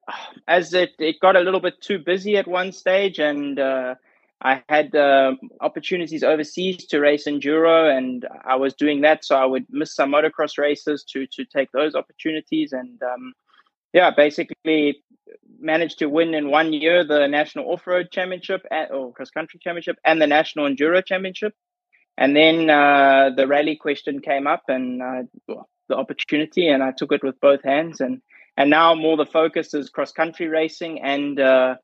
[0.47, 3.95] as it, it got a little bit too busy at one stage and uh,
[4.41, 9.23] I had uh, opportunities overseas to race enduro and I was doing that.
[9.23, 13.33] So I would miss some motocross races to to take those opportunities and um,
[13.93, 15.01] yeah basically
[15.59, 19.97] managed to win in one year the national off-road championship at, or cross country championship
[20.03, 21.53] and the national enduro championship.
[22.17, 25.23] And then uh, the rally question came up and uh,
[25.87, 28.21] the opportunity and I took it with both hands and
[28.57, 31.75] and now more the focus is cross country racing and uh,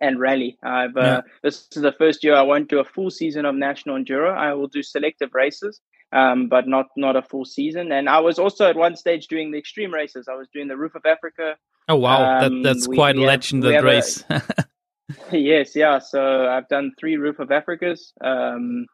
[0.00, 0.56] and rally.
[0.62, 1.20] I've uh, Yeah.
[1.42, 4.34] this is the first year I won't do a full season of national enduro.
[4.36, 5.80] I will do selective races,
[6.12, 7.92] um, but not not a full season.
[7.92, 10.26] And I was also at one stage doing the extreme races.
[10.28, 11.56] I was doing the Roof of Africa.
[11.88, 14.24] oh wow Um, that that's we- quite we a have- legend we a- race
[15.32, 15.98] yes, yeah.
[15.98, 18.86] So I've done three Roof of Africas, um,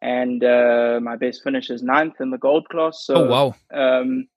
[0.00, 3.04] and uh, my best finish is ninth in the gold class.
[3.04, 3.54] So, oh wow!
[3.74, 4.28] Um,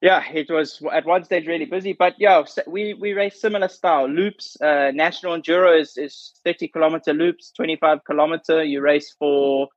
[0.00, 4.08] yeah, it was at one stage really busy, but yeah, we we race similar style
[4.08, 4.60] loops.
[4.60, 8.62] Uh, national enduro is is thirty kilometer loops, twenty five kilometer.
[8.62, 9.68] You race for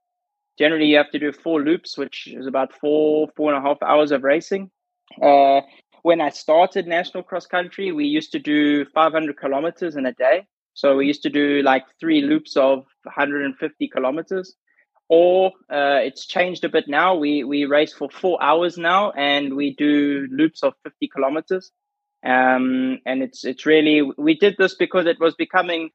[0.60, 3.82] generally you have to do four loops, which is about four four and a half
[3.82, 4.70] hours of racing.
[5.22, 5.62] Uh,
[6.04, 10.48] when I started national cross country, we used to do 500 kilometers in a day.
[10.74, 14.56] So we used to do like three loops of 150 kilometers.
[15.14, 17.16] Or uh, it's changed a bit now.
[17.16, 21.70] We we race for four hours now, and we do loops of 50 kilometers.
[22.26, 25.90] Um, and it's it's really we did this because it was becoming,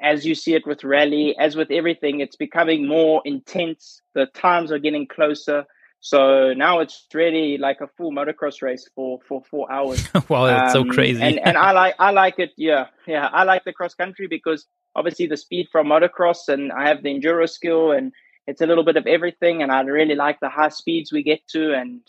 [0.00, 4.00] as you see it with rally, as with everything, it's becoming more intense.
[4.14, 5.66] The times are getting closer
[6.04, 10.06] so now it's really like a full motocross race for for four hours.
[10.28, 11.22] wow, that's um, so crazy.
[11.22, 12.50] and and I like I like it.
[12.58, 16.88] Yeah, yeah, I like the cross country because obviously the speed from motocross, and I
[16.88, 18.12] have the enduro skill, and
[18.46, 19.62] it's a little bit of everything.
[19.62, 22.00] And I really like the high speeds we get to, and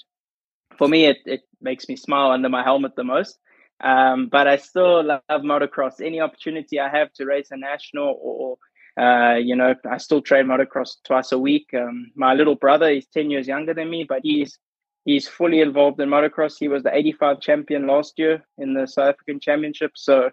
[0.77, 3.39] for me, it it makes me smile under my helmet the most.
[3.81, 6.01] Um, but I still love motocross.
[6.01, 8.57] Any opportunity I have to race a national or
[8.97, 11.67] uh, you know, I still train motocross twice a week.
[11.73, 14.57] Um, my little brother, is 10 years younger than me, but he's
[15.03, 16.55] he's fully involved in motocross.
[16.57, 19.91] He was the 85 champion last year in the South African Championship.
[19.95, 20.31] So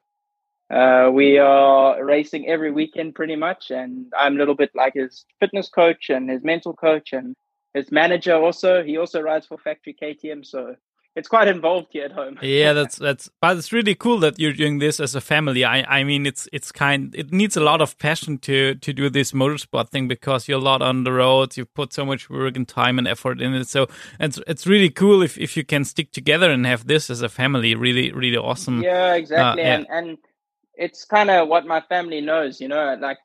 [0.72, 3.70] uh, we are racing every weekend pretty much.
[3.70, 7.36] And I'm a little bit like his fitness coach and his mental coach and
[7.74, 8.82] his manager also.
[8.82, 10.46] He also rides for Factory KTM.
[10.46, 10.76] So
[11.14, 12.38] it's quite involved here at home.
[12.40, 15.62] yeah, that's that's but it's really cool that you're doing this as a family.
[15.62, 19.10] I I mean it's it's kind it needs a lot of passion to to do
[19.10, 22.56] this motorsport thing because you're a lot on the road, you put so much work
[22.56, 23.68] and time and effort in it.
[23.68, 27.20] So it's it's really cool if if you can stick together and have this as
[27.20, 27.74] a family.
[27.74, 28.82] Really really awesome.
[28.82, 29.64] Yeah, exactly.
[29.64, 29.74] Uh, yeah.
[29.74, 30.18] And and
[30.74, 33.18] it's kind of what my family knows, you know, like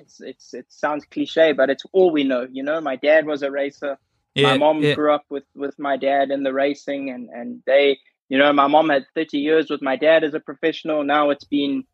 [0.00, 2.80] it's it's it sounds cliche, but it's all we know, you know.
[2.80, 3.98] My dad was a racer
[4.38, 4.94] yeah, my mom yeah.
[4.94, 8.66] grew up with with my dad in the racing and and they you know my
[8.66, 11.84] mom had 30 years with my dad as a professional now it's been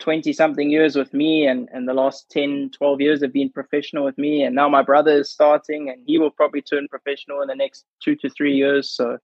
[0.00, 4.04] 20 something years with me and and the last 10 12 years have been professional
[4.04, 7.48] with me and now my brother is starting and he will probably turn professional in
[7.48, 9.18] the next 2 to 3 years so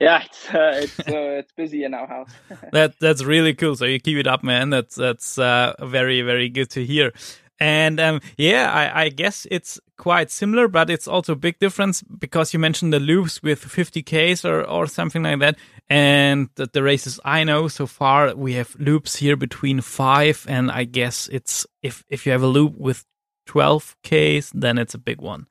[0.00, 2.30] yeah, it's uh, it's uh, it's busy in our house.
[2.72, 3.76] that that's really cool.
[3.76, 4.70] So you keep it up, man.
[4.70, 7.12] That's that's uh, very very good to hear.
[7.60, 12.02] And um, yeah, I, I, guess it's quite similar, but it's also a big difference
[12.02, 15.56] because you mentioned the loops with 50Ks or, or something like that.
[15.88, 20.44] And the, the races I know so far, we have loops here between five.
[20.48, 23.04] And I guess it's if, if you have a loop with
[23.46, 25.46] 12Ks, then it's a big one.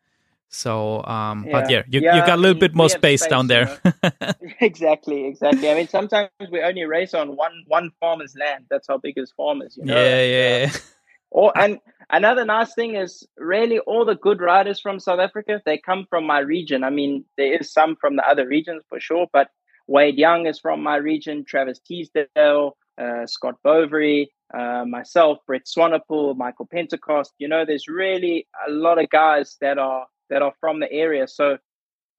[0.54, 1.52] So, um, yeah.
[1.52, 3.80] but yeah, you, yeah, you got a little bit more space, space, down there.
[4.62, 5.70] Exactly, exactly.
[5.70, 8.66] I mean, sometimes we only race on one one farmer's land.
[8.70, 9.76] That's how big his farm is.
[9.76, 9.96] You know?
[9.96, 10.58] Yeah, yeah.
[10.66, 10.72] yeah.
[11.32, 11.80] Or and
[12.12, 16.26] another nice thing is really all the good riders from South Africa they come from
[16.28, 16.84] my region.
[16.84, 19.50] I mean, there is some from the other regions for sure, but
[19.88, 21.44] Wade Young is from my region.
[21.44, 27.34] Travis Teasdale, uh, Scott Bovary, uh, myself, Brett Swanepoel, Michael Pentecost.
[27.40, 31.28] You know, there's really a lot of guys that are that are from the area.
[31.28, 31.58] So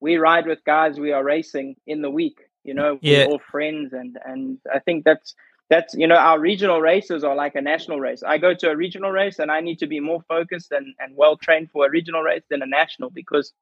[0.01, 2.39] we ride with guys we are racing in the week.
[2.63, 5.35] You know, we're all friends, and and I think that's
[5.71, 8.77] that's you know our regional races are like a national race i go to a
[8.77, 11.91] regional race and i need to be more focused and, and well trained for a
[11.91, 13.53] regional race than a national because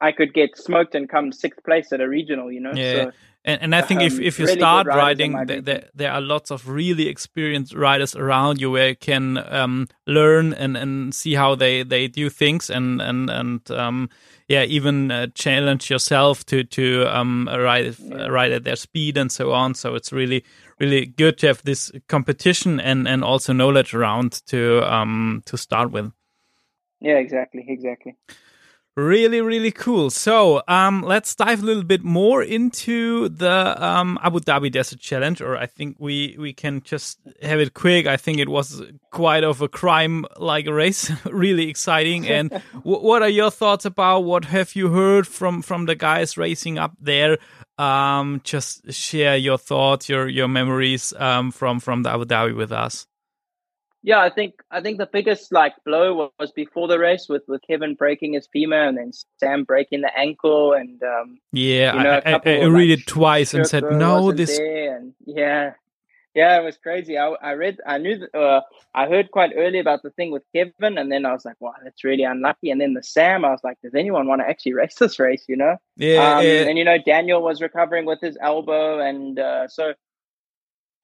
[0.00, 3.12] i could get smoked and come sixth place at a regional you know yeah so,
[3.44, 6.50] and, and i think um, if, if you really start riding there, there, are lots
[6.50, 11.54] of really experienced riders around you where you can um, learn and, and see how
[11.54, 14.08] they, they do things and and and um,
[14.48, 18.26] yeah even uh, challenge yourself to to um, ride yeah.
[18.26, 20.44] ride at their speed and so on so it's really
[20.82, 25.90] really good to have this competition and and also knowledge around to um to start
[25.90, 26.12] with.
[27.00, 28.16] Yeah, exactly, exactly.
[28.94, 30.10] Really, really cool.
[30.10, 35.40] So, um, let's dive a little bit more into the um, Abu Dhabi Desert Challenge,
[35.40, 38.06] or I think we we can just have it quick.
[38.06, 42.28] I think it was quite of a crime-like race, really exciting.
[42.28, 44.24] And what are your thoughts about?
[44.24, 47.38] What have you heard from from the guys racing up there?
[47.78, 52.72] um, just share your thoughts, your your memories um, from from the Abu Dhabi with
[52.72, 53.06] us.
[54.02, 57.62] Yeah, I think I think the biggest like blow was before the race with, with
[57.68, 62.20] Kevin breaking his femur and then Sam breaking the ankle and um, yeah, you know,
[62.24, 65.74] I, I, I, read like, it twice and said no, this and yeah,
[66.34, 67.18] yeah, it was crazy.
[67.18, 68.62] I, I read, I knew, that, uh,
[68.94, 71.74] I heard quite early about the thing with Kevin, and then I was like, wow,
[71.84, 72.70] that's really unlucky.
[72.70, 75.44] And then the Sam, I was like, does anyone want to actually race this race?
[75.46, 75.76] You know?
[75.96, 76.36] Yeah.
[76.36, 76.62] Um, yeah.
[76.62, 79.92] And you know, Daniel was recovering with his elbow, and uh, so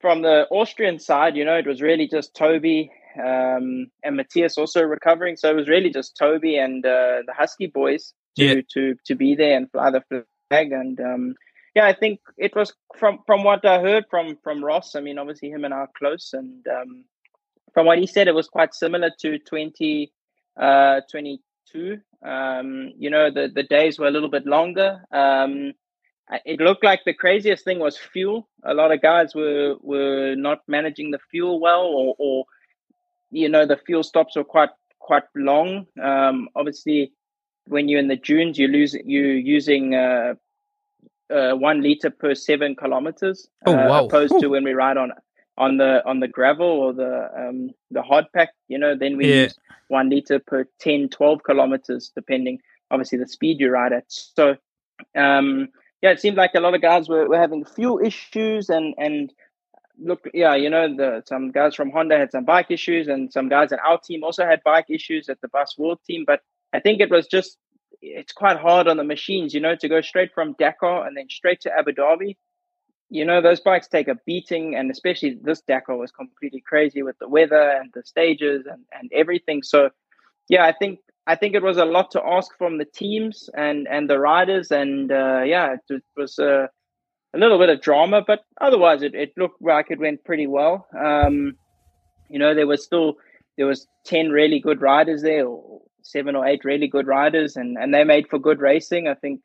[0.00, 4.82] from the Austrian side, you know, it was really just Toby um, and Matthias also
[4.82, 5.36] recovering.
[5.36, 8.60] So it was really just Toby and uh, the Husky boys to, Yeah.
[8.74, 10.02] to to be there and fly the
[10.48, 10.72] flag.
[10.72, 11.34] And um,
[11.74, 14.94] yeah, I think it was from from what I heard from from Ross.
[14.94, 17.04] I mean, obviously him and I are close, and um,
[17.74, 20.12] from what he said, it was quite similar to twenty
[20.60, 21.40] uh, twenty
[21.72, 21.98] two.
[22.24, 25.02] Um, you know, the the days were a little bit longer.
[26.44, 28.48] It looked like the craziest thing was fuel.
[28.64, 32.44] A lot of guys were were not managing the fuel well, or, or
[33.30, 35.86] you know, the fuel stops were quite quite long.
[36.02, 37.12] Um, obviously,
[37.66, 40.34] when you're in the dunes, you lose you using uh,
[41.32, 43.48] uh, one liter per seven kilometers.
[43.66, 44.04] Oh, uh, wow.
[44.06, 44.40] Opposed Whew.
[44.42, 45.12] to when we ride on
[45.56, 49.28] on the on the gravel or the um, the hard pack, you know, then we
[49.28, 49.42] Yeah.
[49.44, 49.54] use
[49.88, 52.60] one liter per 10, 12 kilometers, depending
[52.90, 54.04] obviously the speed you ride at.
[54.08, 54.56] So
[55.16, 55.68] um,
[56.02, 59.32] yeah, it seemed like a lot of guys were, were having fuel issues and and
[60.00, 63.48] look, yeah, you know, the some guys from Honda had some bike issues, and some
[63.48, 66.24] guys in our team also had bike issues at the Bus World team.
[66.26, 66.40] But
[66.72, 67.58] I think it was just
[68.00, 71.28] it's quite hard on the machines, you know, to go straight from Dakar and then
[71.28, 72.36] straight to Abu Dhabi.
[73.10, 77.18] You know, those bikes take a beating, and especially this Dakar was completely crazy with
[77.18, 79.62] the weather and the stages and, and everything.
[79.62, 79.90] So,
[80.48, 83.86] yeah, I think I think it was a lot to ask from the teams and
[83.86, 86.68] and the riders, and uh, yeah, it, it was uh,
[87.34, 90.86] a little bit of drama, but otherwise it, it looked like it went pretty well.
[90.98, 91.52] Um,
[92.30, 93.16] you know, there was still
[93.58, 97.76] there was ten really good riders there, or seven or eight really good riders, and
[97.76, 99.06] and they made for good racing.
[99.06, 99.44] I think,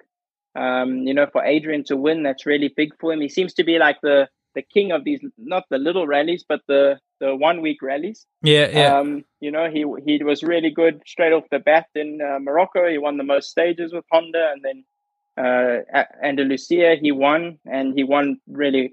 [0.56, 3.20] um, you know, for Adrian to win, that's really big for him.
[3.20, 6.62] He seems to be like the the king of these, not the little rallies, but
[6.70, 8.20] the the one week rallies.
[8.54, 8.98] Yeah, yeah.
[8.98, 9.10] Um,
[9.46, 12.82] you know, he he was really good straight off the bat in uh, Morocco.
[12.94, 14.78] He won the most stages with Honda, and then
[15.44, 17.42] uh, Andalusia he won,
[17.78, 18.26] and he won
[18.64, 18.86] really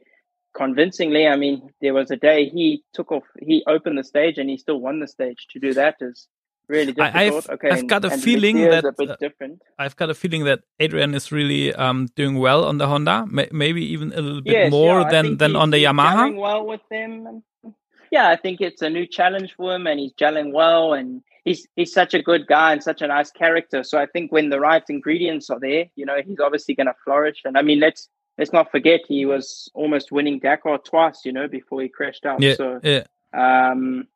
[0.62, 1.22] convincingly.
[1.34, 2.66] I mean, there was a day he
[2.96, 5.40] took off, he opened the stage, and he still won the stage.
[5.52, 6.28] To do that is
[6.68, 7.50] really I- I've- difficult.
[7.54, 9.56] okay, I've and got a feeling that, a bit uh, different.
[9.84, 13.50] I've got a feeling that Adrian is really um, doing well on the Honda, may-
[13.64, 16.24] maybe even a little bit Yes, more yeah, than than he's- on the Yamaha.
[16.46, 17.42] well with them.
[18.10, 20.94] Yeah, I think it's a new challenge for him, and he's gelling well.
[20.94, 23.84] And he's he's such a good guy and such a nice character.
[23.84, 26.94] So I think when the right ingredients are there, you know, he's obviously going to
[27.04, 27.42] flourish.
[27.44, 28.08] And I mean, let's
[28.38, 32.42] let's not forget he was almost winning Dakar twice, you know, before he crashed out.
[32.42, 34.08] Yeah, So yeah, um,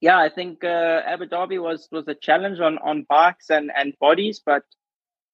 [0.00, 3.94] yeah, I think uh, Abu Dhabi was was a challenge on on bikes and and
[3.98, 4.64] bodies, but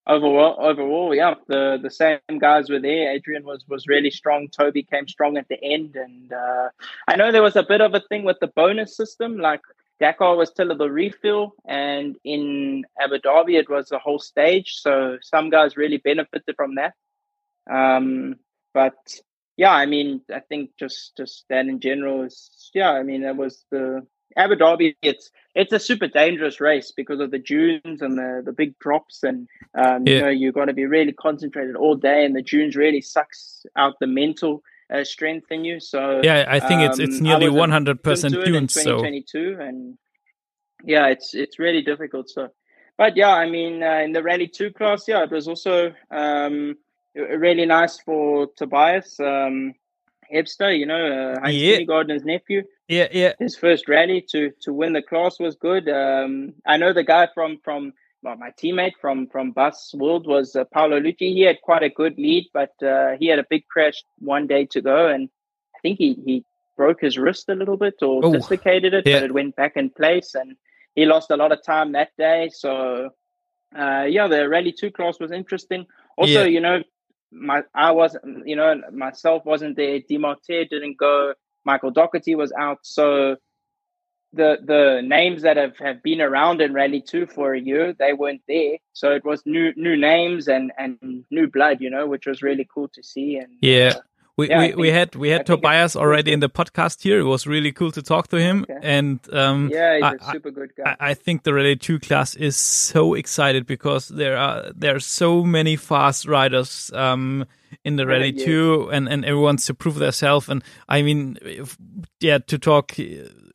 [0.09, 3.13] overall, overall, yeah, the the same guys were there.
[3.13, 4.49] Adrian was was really strong.
[4.49, 6.69] Toby came strong at the end, and uh,
[7.07, 9.61] I know there was a bit of a thing with the bonus system, like.
[10.01, 14.77] Dakar was still the refill, and in Abu Dhabi it was the whole stage.
[14.77, 16.95] So some guys really benefited from that.
[17.69, 18.37] Um,
[18.73, 18.95] but
[19.57, 22.93] yeah, I mean, I think just just that in general is yeah.
[22.93, 24.07] I mean, it was the
[24.39, 24.97] Abu Dhabi.
[25.03, 29.23] It's it's a super dangerous race because of the dunes and the the big drops,
[29.23, 30.15] and um, Yeah.
[30.15, 33.67] you know you've got to be really concentrated all day, and the dunes really sucks
[33.77, 34.63] out the mental
[34.93, 35.81] uh, strength in you.
[35.81, 36.47] So yeah.
[36.49, 38.73] I think it's it's um, nearly one hundred percent dunes.
[38.73, 39.99] So 2022 and
[40.85, 42.49] yeah it's it's really difficult so
[42.97, 46.77] but yeah i mean uh, in the rally 2 class yeah it was also um
[47.15, 49.75] really nice for tobias um
[50.33, 51.79] Hebster, you know uh, Heinz Yeah.
[51.79, 56.53] Kindergarten's nephew yeah, yeah, his first rally to to win the class was good um
[56.67, 60.65] i know the guy from from well, my teammate from from Bus World was uh,
[60.75, 61.33] Paolo Lucci.
[61.33, 64.67] He had quite a good lead, but uh, he had a big crash one day
[64.73, 65.29] to go, and
[65.77, 66.45] I think he he
[66.77, 69.21] broke his wrist a little bit or Oh, dislocated it, yeah.
[69.21, 70.57] but it went back in place, and
[70.97, 72.51] he lost a lot of time that day.
[72.53, 73.11] So,
[73.79, 75.87] uh, yeah, the Rally Two class was interesting.
[76.17, 76.47] Also, Yeah.
[76.47, 76.83] you know,
[77.31, 80.01] my I wasn't, you know, myself wasn't there.
[80.01, 81.35] Demartier didn't go.
[81.69, 83.37] Michael Doherty was out, so
[84.33, 88.13] the the names that have, have been around in Rally Two for a year, they
[88.15, 88.79] weren't there.
[88.95, 92.67] So it was new new names and and new blood, you know, which was really
[92.75, 93.37] cool to see.
[93.37, 93.93] And yeah.
[93.97, 94.01] uh,
[94.39, 97.19] We, Yeah, I we, we had we had it's Tobias already in the podcast here.
[97.19, 98.79] It was really cool to talk to him, Okay.
[98.83, 100.97] and um, yeah, he's I- a I- super good guy.
[101.01, 105.01] I, I think the Rally Two class is so excited because there are there are
[105.01, 107.47] so many fast riders um,
[107.85, 108.45] in the Rally yes.
[108.45, 110.49] Two, and and everyone wants to prove themselves.
[110.49, 111.77] And I mean, if,
[112.21, 112.95] yeah, to talk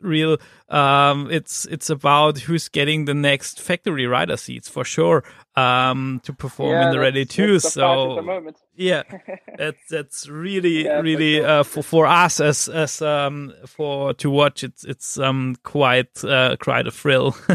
[0.01, 5.23] real, um, it's it's about who's getting the next factory rider seats for sure
[5.55, 7.59] um, to perform yeah, in the Ready that's- Two.
[7.59, 8.21] the fight at the
[8.57, 9.03] So yeah,
[9.57, 11.47] that's that's really Yeah, for really sure.
[11.49, 16.55] uh, for for us as as um for to watch it's it's um quite uh,
[16.59, 17.35] quite a thrill.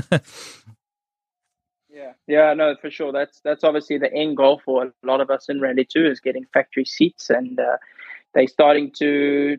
[1.91, 3.11] Yeah, yeah, no, for sure.
[3.13, 6.21] That's that's obviously the end goal for a lot of us in Ready Two is
[6.21, 7.77] getting factory seats, and uh,
[8.35, 9.57] they're starting to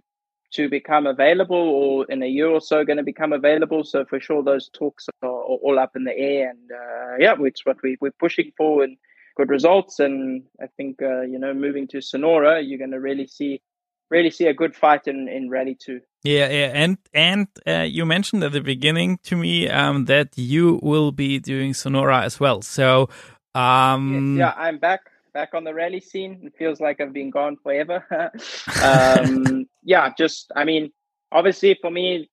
[0.51, 3.83] to become available or in a year or so going to become available.
[3.83, 7.35] So for sure, those talks are, are all up in the air, and uh, yeah,
[7.39, 8.97] it's what we we're pushing for and
[9.37, 9.99] good results.
[9.99, 13.61] And I think uh, you know, moving to Sonora, you're going to really see
[14.09, 16.01] really see a good fight in in Rally Two.
[16.23, 20.79] Yeah, yeah, and and uh, you mentioned at the beginning to me um, that you
[20.81, 22.61] will be doing Sonora as well.
[22.61, 23.09] So
[23.55, 25.01] um, yes, yeah, I'm back
[25.39, 26.41] back on the rally scene.
[26.43, 27.97] It feels like I've been gone forever.
[28.83, 30.91] um, yeah, just I mean,
[31.31, 32.29] obviously for me,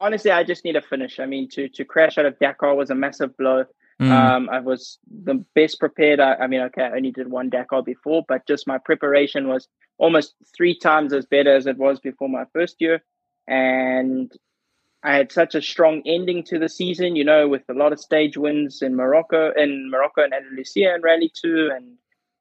[0.00, 1.20] honestly, I just need a finish.
[1.20, 3.64] I mean, to to crash out of Dakar was a massive blow.
[4.00, 4.10] Mm.
[4.10, 6.20] Um, I was the best prepared.
[6.20, 9.68] I, I, mean, okay, I only did one Dakar before, but just my preparation was
[9.98, 13.02] almost three times as better as it was before my first year.
[13.48, 14.32] And
[15.02, 17.98] I had such a strong ending to the season, you know, with a lot of
[17.98, 21.98] stage wins in Morocco, in Morocco and Andalusia and Rally Two, and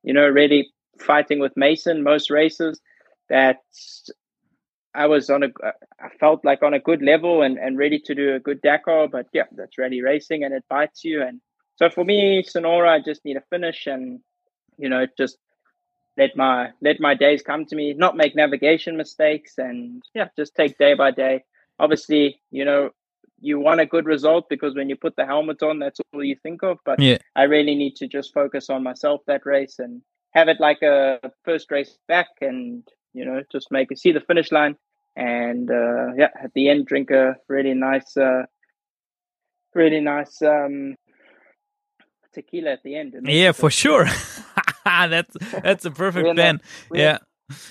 [0.08, 2.80] you know, really fighting with Mason most races.
[3.30, 3.58] That
[4.96, 5.48] I was on a,
[6.02, 9.10] I felt like on a good level and, and ready to do a good Dakar.
[9.10, 11.22] But yeah, that's rally racing and it bites you.
[11.22, 11.42] And
[11.76, 14.22] so for me, Sonora, I just need a finish and
[14.78, 15.38] you know just
[16.18, 20.56] let my let my days come to me, not make navigation mistakes, and yeah, just
[20.56, 21.44] take day by day.
[21.80, 22.90] Obviously, you know,
[23.40, 26.36] you want a good result because when you put the helmet on, that's all you
[26.42, 26.80] think of.
[26.86, 27.18] But yeah.
[27.36, 30.02] I really need to just focus on myself that race and
[30.34, 34.22] have it like a first race back, and you know, just make it see the
[34.22, 34.76] finish line,
[35.16, 38.44] and uh, yeah, at the end, drink a really nice, uh,
[39.74, 40.96] really nice um,
[42.34, 43.16] tequila at the end.
[43.24, 44.08] Yeah, for sure.
[44.86, 46.62] that's that's a perfect plan.
[46.94, 47.20] yeah.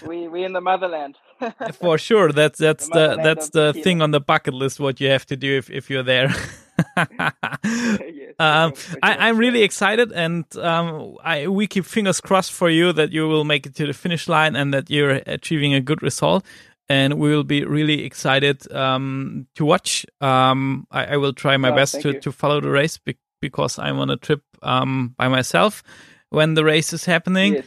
[0.07, 1.17] We we in the motherland.
[1.75, 4.81] For sure, that's that's the, that's the thing on the bucket list.
[4.81, 6.29] What you have to do if if you're there.
[6.97, 8.73] yes, um,
[9.03, 13.29] I, am really excited, and um, I we keep fingers crossed for you that you
[13.29, 16.45] will make it to the finish line and that you're achieving a good result.
[16.89, 20.07] And we will be really excited um, to watch.
[20.21, 23.77] Um, I, I, will try my oh, best to, to follow the race be- because
[23.77, 25.83] I'm on a trip um, by myself
[26.31, 27.55] when the race is happening.
[27.55, 27.65] Yes.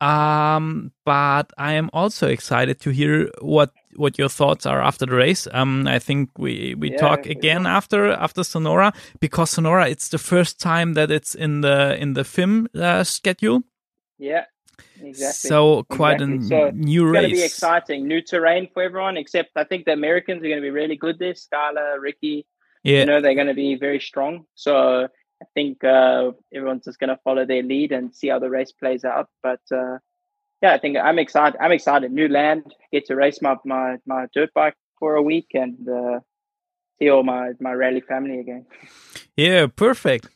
[0.00, 5.14] Um, but I am also excited to hear what what your thoughts are after the
[5.16, 5.48] race.
[5.52, 7.66] Um, I think we we Yeah, talk again will.
[7.66, 12.24] after after Sonora because Sonora it's the first time that it's in the in the
[12.24, 13.62] film uh, schedule.
[14.18, 14.44] Yeah,
[15.00, 15.50] exactly.
[15.50, 16.22] So quite Exactly.
[16.22, 18.06] a So new it's going to be exciting.
[18.06, 21.18] New terrain for everyone, except I think the Americans are going to be really good
[21.18, 21.34] there.
[21.34, 22.46] Scala, Ricky,
[22.84, 24.46] Yeah, you know, they're going to be very strong.
[24.54, 25.08] So
[25.42, 28.72] I think uh, everyone's just going to follow their lead and see how the race
[28.72, 29.28] plays out.
[29.42, 29.98] But uh,
[30.62, 31.58] yeah, I think I'm excited.
[31.60, 32.10] I'm excited.
[32.10, 36.20] New land, get to race my my, my dirt bike for a week and uh,
[36.98, 38.66] see all my my rally family again.
[39.36, 40.28] yeah, perfect.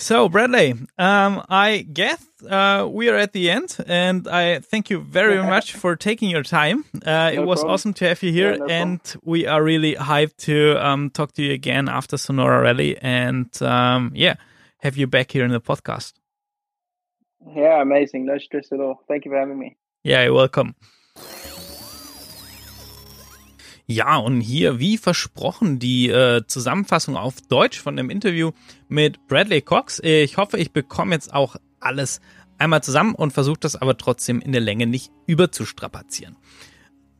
[0.00, 5.00] So Bradley, um, I guess uh, we are at the end, and I thank you
[5.00, 6.84] very much for taking your time.
[7.04, 7.74] Uh, it No was problem.
[7.74, 8.70] awesome to have you here, Yeah, no problem.
[8.92, 13.50] and we are really hyped to um, talk to you again after Sonora Rally, and
[13.60, 14.34] um, yeah,
[14.82, 16.12] have you back here in the podcast.
[17.56, 18.24] Yeah, amazing.
[18.26, 19.02] No stress at all.
[19.08, 19.76] Thank you for having me.
[20.04, 20.76] Yeah, you're welcome.
[23.90, 28.52] Ja, und hier, wie versprochen, die äh, Zusammenfassung auf Deutsch von dem Interview
[28.88, 29.98] mit Bradley Cox.
[30.00, 32.20] Ich hoffe, ich bekomme jetzt auch alles
[32.58, 36.36] einmal zusammen und versuche das aber trotzdem in der Länge nicht überzustrapazieren.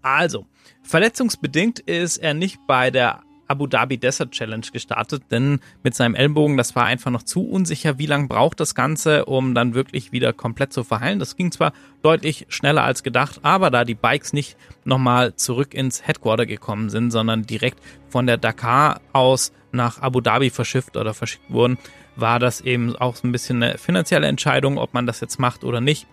[0.02, 0.46] Also,
[0.82, 6.56] verletzungsbedingt ist er nicht bei der Abu Dhabi Desert Challenge gestartet, denn mit seinem Ellbogen,
[6.56, 10.32] das war einfach noch zu unsicher, wie lange braucht das Ganze, um dann wirklich wieder
[10.32, 11.18] komplett zu verheilen.
[11.18, 11.72] Das ging zwar
[12.02, 17.10] deutlich schneller als gedacht, aber da die Bikes nicht nochmal zurück ins Headquarter gekommen sind,
[17.10, 21.78] sondern direkt von der Dakar aus nach Abu Dhabi verschifft oder verschickt wurden,
[22.16, 25.64] war das eben auch so ein bisschen eine finanzielle Entscheidung, ob man das jetzt macht
[25.64, 26.06] oder nicht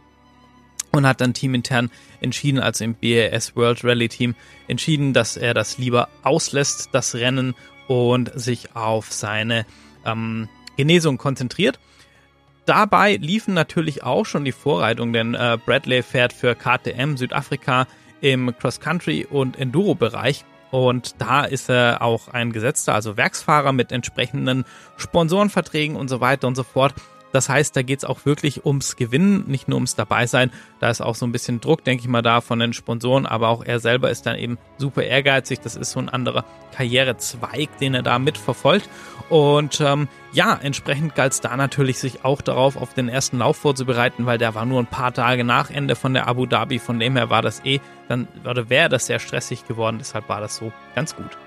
[0.96, 1.90] und hat dann teamintern
[2.22, 4.36] entschieden, also im BAS World Rally Team,
[4.68, 7.56] entschieden, dass er das lieber auslässt, das Rennen
[7.88, 9.66] und sich auf seine
[10.06, 11.80] ähm, Genesung konzentriert.
[12.66, 17.88] Dabei liefen natürlich auch schon die Vorbereitungen, denn äh, Bradley fährt für KTM Südafrika
[18.22, 20.46] im Cross-Country und Enduro-Bereich.
[20.72, 24.66] Und da ist er auch ein gesetzter, also Werksfahrer mit entsprechenden
[24.98, 26.96] Sponsorenverträgen und so weiter und so fort.
[27.36, 30.52] Das heißt, da geht es auch wirklich ums Gewinnen, nicht nur ums Dabeisein.
[30.80, 33.50] Da ist auch so ein bisschen Druck, denke ich mal, da von den Sponsoren, aber
[33.50, 35.60] auch er selber ist dann eben super ehrgeizig.
[35.60, 38.90] Das ist so ein anderer Karrierezweig, den er da mitverfolgt.
[39.28, 43.58] Und ähm, ja, entsprechend galt es da natürlich, sich auch darauf auf den ersten Lauf
[43.58, 46.80] vorzubereiten, weil der war nur ein paar Tage nach Ende von der Abu Dhabi.
[46.80, 49.98] Von dem her war das eh, dann wäre das sehr stressig geworden.
[50.00, 51.38] Deshalb war das so ganz gut.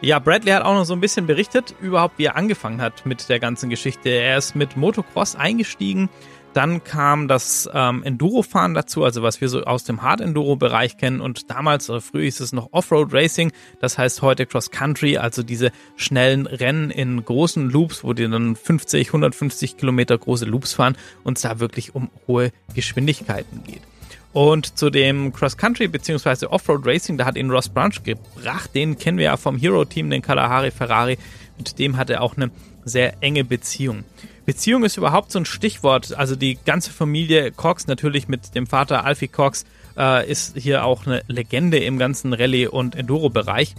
[0.00, 3.28] Ja, Bradley hat auch noch so ein bisschen berichtet, überhaupt wie er angefangen hat mit
[3.28, 4.10] der ganzen Geschichte.
[4.10, 6.10] Er ist mit Motocross eingestiegen,
[6.54, 11.20] Dann kam das ähm, Enduro-Fahren dazu, also was wir so aus dem Hard-Enduro-Bereich kennen.
[11.20, 16.46] Und damals, oder früher hieß es noch Offroad-Racing, das heißt heute Cross-Country, also diese schnellen
[16.46, 21.42] Rennen in großen Loops, wo die dann 50, 150 Kilometer große Loops fahren und es
[21.42, 23.82] da wirklich um hohe Geschwindigkeiten geht.
[24.34, 26.46] Und zu dem Cross-Country bzw.
[26.46, 28.74] Offroad Racing, da hat ihn Ross Branch gebracht.
[28.74, 31.18] Den kennen wir ja vom Hero-Team, den Kalahari Ferrari.
[31.56, 32.50] Mit dem hat er auch eine
[32.84, 34.02] sehr enge Beziehung.
[34.44, 36.14] Beziehung ist überhaupt so ein Stichwort.
[36.14, 39.64] Also die ganze Familie Cox, natürlich mit dem Vater Alfie Cox,
[39.96, 43.76] äh, ist hier auch eine Legende im ganzen Rallye- und Enduro-Bereich.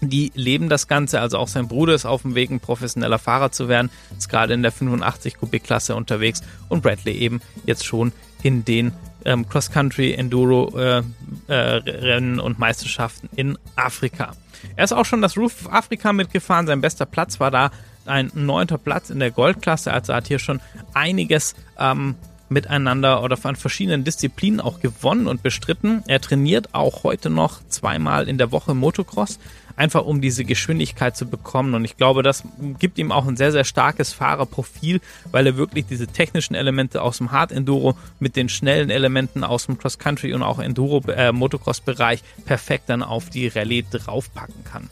[0.00, 3.52] Die leben das Ganze, also auch sein Bruder ist auf dem Weg, ein professioneller Fahrer
[3.52, 8.12] zu werden, ist gerade in der 85 Kubik-Klasse unterwegs und Bradley eben jetzt schon
[8.42, 8.92] in den
[9.24, 11.14] ähm, Cross-Country, Enduro-Rennen
[11.48, 14.32] äh, äh, und Meisterschaften in Afrika.
[14.76, 16.66] Er ist auch schon das Roof of Afrika mitgefahren.
[16.66, 17.70] Sein bester Platz war da
[18.06, 19.92] ein neunter Platz in der Goldklasse.
[19.92, 20.60] Also hat hier schon
[20.94, 22.16] einiges ähm,
[22.50, 26.02] miteinander oder von verschiedenen Disziplinen auch gewonnen und bestritten.
[26.06, 29.38] Er trainiert auch heute noch zweimal in der Woche Motocross
[29.76, 31.74] einfach um diese Geschwindigkeit zu bekommen.
[31.74, 32.44] Und ich glaube, das
[32.78, 35.00] gibt ihm auch ein sehr, sehr starkes Fahrerprofil,
[35.30, 39.66] weil er wirklich diese technischen Elemente aus dem Hard Enduro mit den schnellen Elementen aus
[39.66, 44.64] dem Cross Country und auch Enduro äh, Motocross Bereich perfekt dann auf die Rallye draufpacken
[44.64, 44.90] kann.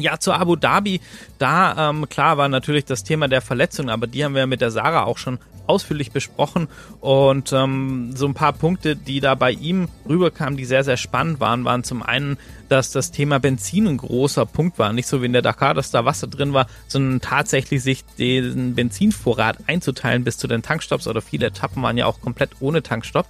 [0.00, 1.00] Ja, zu Abu Dhabi,
[1.38, 4.70] da ähm, klar war natürlich das Thema der Verletzung, aber die haben wir mit der
[4.70, 5.38] Sarah auch schon
[5.70, 6.66] ausführlich besprochen
[7.00, 11.38] und ähm, so ein paar Punkte, die da bei ihm rüberkamen, die sehr, sehr spannend
[11.38, 12.38] waren, waren zum einen,
[12.68, 14.92] dass das Thema Benzin ein großer Punkt war.
[14.92, 18.74] Nicht so wie in der Dakar, dass da Wasser drin war, sondern tatsächlich sich den
[18.74, 23.26] Benzinvorrat einzuteilen bis zu den Tankstops oder viele Etappen waren ja auch komplett ohne Tankstopp.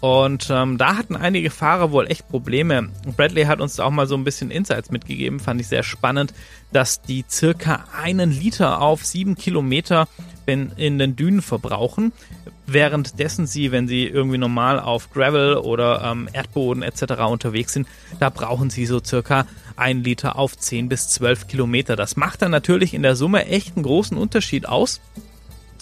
[0.00, 2.88] Und ähm, da hatten einige Fahrer wohl echt Probleme.
[3.16, 6.32] Bradley hat uns auch mal so ein bisschen Insights mitgegeben, fand ich sehr spannend,
[6.72, 10.08] dass die circa einen Liter auf sieben Kilometer
[10.46, 12.12] in den Dünen verbrauchen,
[12.66, 17.22] währenddessen sie, wenn sie irgendwie normal auf Gravel oder ähm, Erdboden etc.
[17.28, 17.86] unterwegs sind,
[18.18, 19.46] da brauchen sie so circa
[19.76, 21.94] ein Liter auf 10 bis 12 Kilometer.
[21.94, 25.00] Das macht dann natürlich in der Summe echt einen großen Unterschied aus.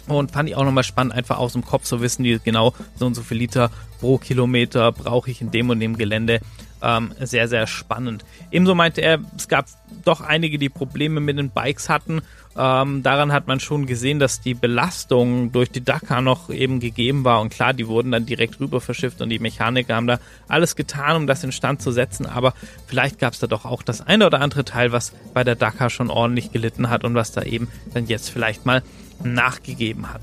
[0.08, 3.06] Und fand ich auch nochmal spannend, einfach aus dem Kopf so wissen die genau, so
[3.06, 6.40] und so viel Liter pro Kilometer brauche ich in dem und dem Gelände.
[6.82, 8.24] Ähm, sehr, sehr spannend.
[8.50, 9.66] Ebenso meinte er, es gab
[10.04, 12.22] doch einige, die Probleme mit den Bikes hatten.
[12.56, 17.24] Ähm, daran hat man schon gesehen, dass die Belastung durch die Dakar noch eben gegeben
[17.24, 17.40] war.
[17.40, 20.18] Und klar, die wurden dann direkt rüber verschifft und die Mechaniker haben da
[20.48, 22.26] alles getan, um das in Stand zu setzen.
[22.26, 22.54] Aber
[22.86, 25.90] vielleicht gab es da doch auch das eine oder andere Teil, was bei der Dakar
[25.90, 28.82] schon ordentlich gelitten hat und was da eben dann jetzt vielleicht mal
[29.22, 30.22] nachgegeben hat.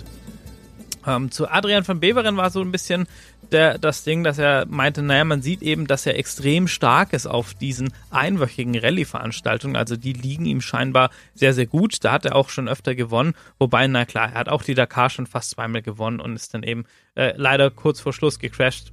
[1.06, 3.08] Ähm, zu Adrian van Beveren war so ein bisschen
[3.51, 7.28] der, das Ding, dass er meinte, naja, man sieht eben, dass er extrem stark ist
[7.28, 9.76] auf diesen einwöchigen Rallye-Veranstaltungen.
[9.76, 12.03] Also die liegen ihm scheinbar sehr, sehr gut.
[12.03, 13.34] Da hat er auch schon öfter gewonnen.
[13.60, 16.64] Wobei, na klar, er hat auch die Dakar schon fast zweimal gewonnen und ist dann
[16.64, 16.86] eben
[17.16, 18.91] äh, leider kurz vor Schluss gecrashed.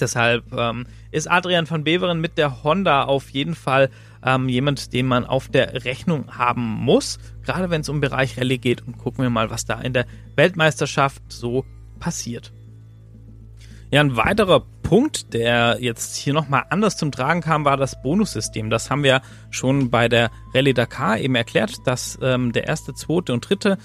[0.00, 3.90] Deshalb ähm, ist Adrian van Beveren mit der Honda auf jeden Fall
[4.24, 8.58] ähm, jemand, den man auf der Rechnung haben muss, gerade wenn es um Bereich Rallye
[8.58, 8.86] geht.
[8.86, 10.06] Und gucken wir mal, was da in der
[10.36, 11.64] Weltmeisterschaft so
[11.98, 12.52] passiert.
[13.90, 18.70] Ja, ein weiterer Punkt, der jetzt hier nochmal anders zum Tragen kam, war das Bonussystem.
[18.70, 19.20] Das haben wir
[19.50, 23.76] schon bei der Rallye Dakar eben erklärt, dass ähm, der erste, zweite und dritte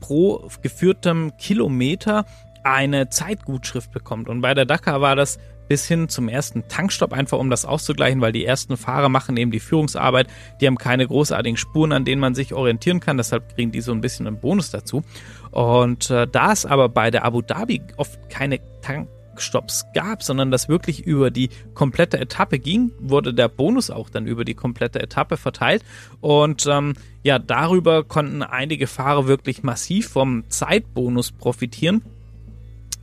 [0.00, 2.26] pro geführtem Kilometer
[2.64, 4.28] eine Zeitgutschrift bekommt.
[4.28, 5.38] Und bei der Dakar war das
[5.68, 9.50] bis hin zum ersten Tankstopp, einfach um das auszugleichen, weil die ersten Fahrer machen eben
[9.50, 10.28] die Führungsarbeit.
[10.60, 13.16] Die haben keine großartigen Spuren, an denen man sich orientieren kann.
[13.16, 15.02] Deshalb kriegen die so ein bisschen einen Bonus dazu.
[15.50, 20.68] Und äh, da es aber bei der Abu Dhabi oft keine Tankstopps gab, sondern das
[20.68, 25.36] wirklich über die komplette Etappe ging, wurde der Bonus auch dann über die komplette Etappe
[25.36, 25.82] verteilt.
[26.20, 32.02] Und ähm, ja, darüber konnten einige Fahrer wirklich massiv vom Zeitbonus profitieren.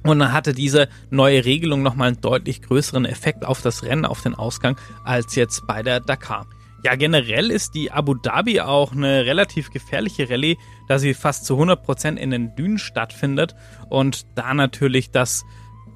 [0.03, 4.21] Und dann hatte diese neue Regelung nochmal einen deutlich größeren Effekt auf das Rennen, auf
[4.21, 6.45] den Ausgang, als jetzt bei der Dakar.
[6.83, 10.57] Ja, generell ist die Abu Dhabi auch eine relativ gefährliche Rallye,
[10.89, 13.55] da sie fast zu 100% in den Dünen stattfindet
[13.89, 15.45] und da natürlich das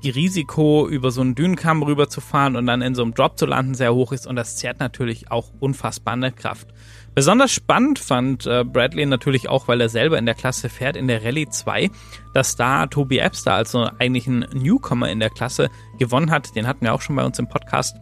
[0.04, 3.94] Risiko, über so einen Dünenkamm rüberzufahren und dann in so einem Drop zu landen, sehr
[3.94, 6.68] hoch ist und das zehrt natürlich auch unfassbar eine Kraft.
[7.16, 11.08] Besonders spannend fand äh, Bradley natürlich auch, weil er selber in der Klasse fährt, in
[11.08, 11.90] der Rallye 2,
[12.34, 16.56] dass da Toby Epster, also eigentlich ein Newcomer in der Klasse, gewonnen hat.
[16.56, 17.98] Den hatten wir auch schon bei uns im Podcast.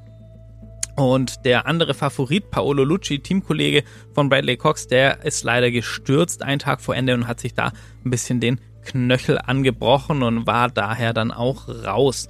[0.98, 3.84] Und der andere Favorit, Paolo Lucci, Teamkollege
[4.14, 7.72] von Bradley Cox, der ist leider gestürzt einen Tag vor Ende und hat sich da
[8.04, 12.30] ein bisschen den Knöchel angebrochen und war daher dann auch raus.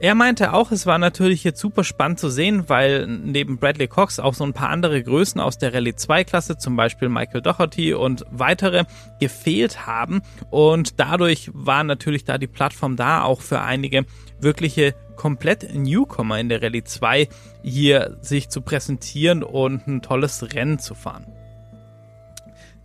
[0.00, 4.18] Er meinte auch, es war natürlich jetzt super spannend zu sehen, weil neben Bradley Cox
[4.18, 7.94] auch so ein paar andere Größen aus der Rallye 2 Klasse, zum Beispiel Michael Doherty
[7.94, 8.84] und weitere,
[9.20, 10.20] gefehlt haben.
[10.50, 14.04] Und dadurch war natürlich da die Plattform da, auch für einige
[14.40, 17.28] wirkliche komplett Newcomer in der Rallye 2
[17.62, 21.26] hier sich zu präsentieren und ein tolles Rennen zu fahren.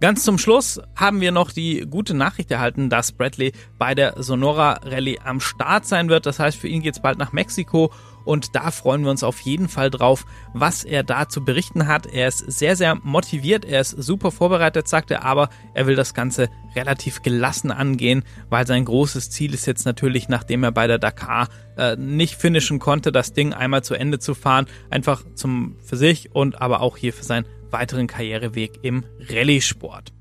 [0.02, 4.80] Ganz zum Schluss haben wir noch die gute Nachricht erhalten, dass Bradley bei der Sonora
[4.86, 6.26] Rallye am Start sein wird.
[6.26, 7.92] Das heißt, für ihn geht's bald nach Mexiko
[8.24, 12.06] und da freuen wir uns auf jeden Fall drauf, was er da zu berichten hat.
[12.06, 16.14] Er ist sehr, sehr motiviert, er ist super vorbereitet, sagt er, aber er will das
[16.14, 21.00] Ganze relativ gelassen angehen, weil sein großes Ziel ist jetzt natürlich, nachdem er bei der
[21.00, 25.98] Dakar äh, nicht finishen konnte, das Ding einmal zu Ende zu fahren, einfach zum für
[25.98, 30.14] sich und aber auch hier für sein weiteren Karriereweg im Rallye-Sport.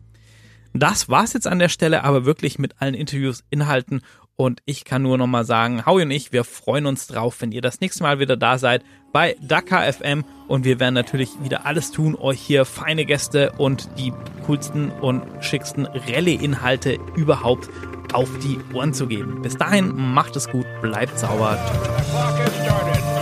[0.74, 4.03] Das war's jetzt an der Stelle aber wirklich mit allen Interviews, Inhalten
[4.36, 7.61] und ich kann nur nochmal sagen, Howie und ich, wir freuen uns drauf, wenn ihr
[7.61, 11.90] das nächste Mal wieder da seid bei Dakar FM und wir werden natürlich wieder alles
[11.90, 14.12] tun, euch hier feine Gäste und die
[14.46, 17.68] coolsten und schicksten Rallye-Inhalte überhaupt
[18.12, 19.42] auf die Ohren zu geben.
[19.42, 21.59] Bis dahin, macht es gut, bleibt sauber.
[21.59, 23.17] Has started.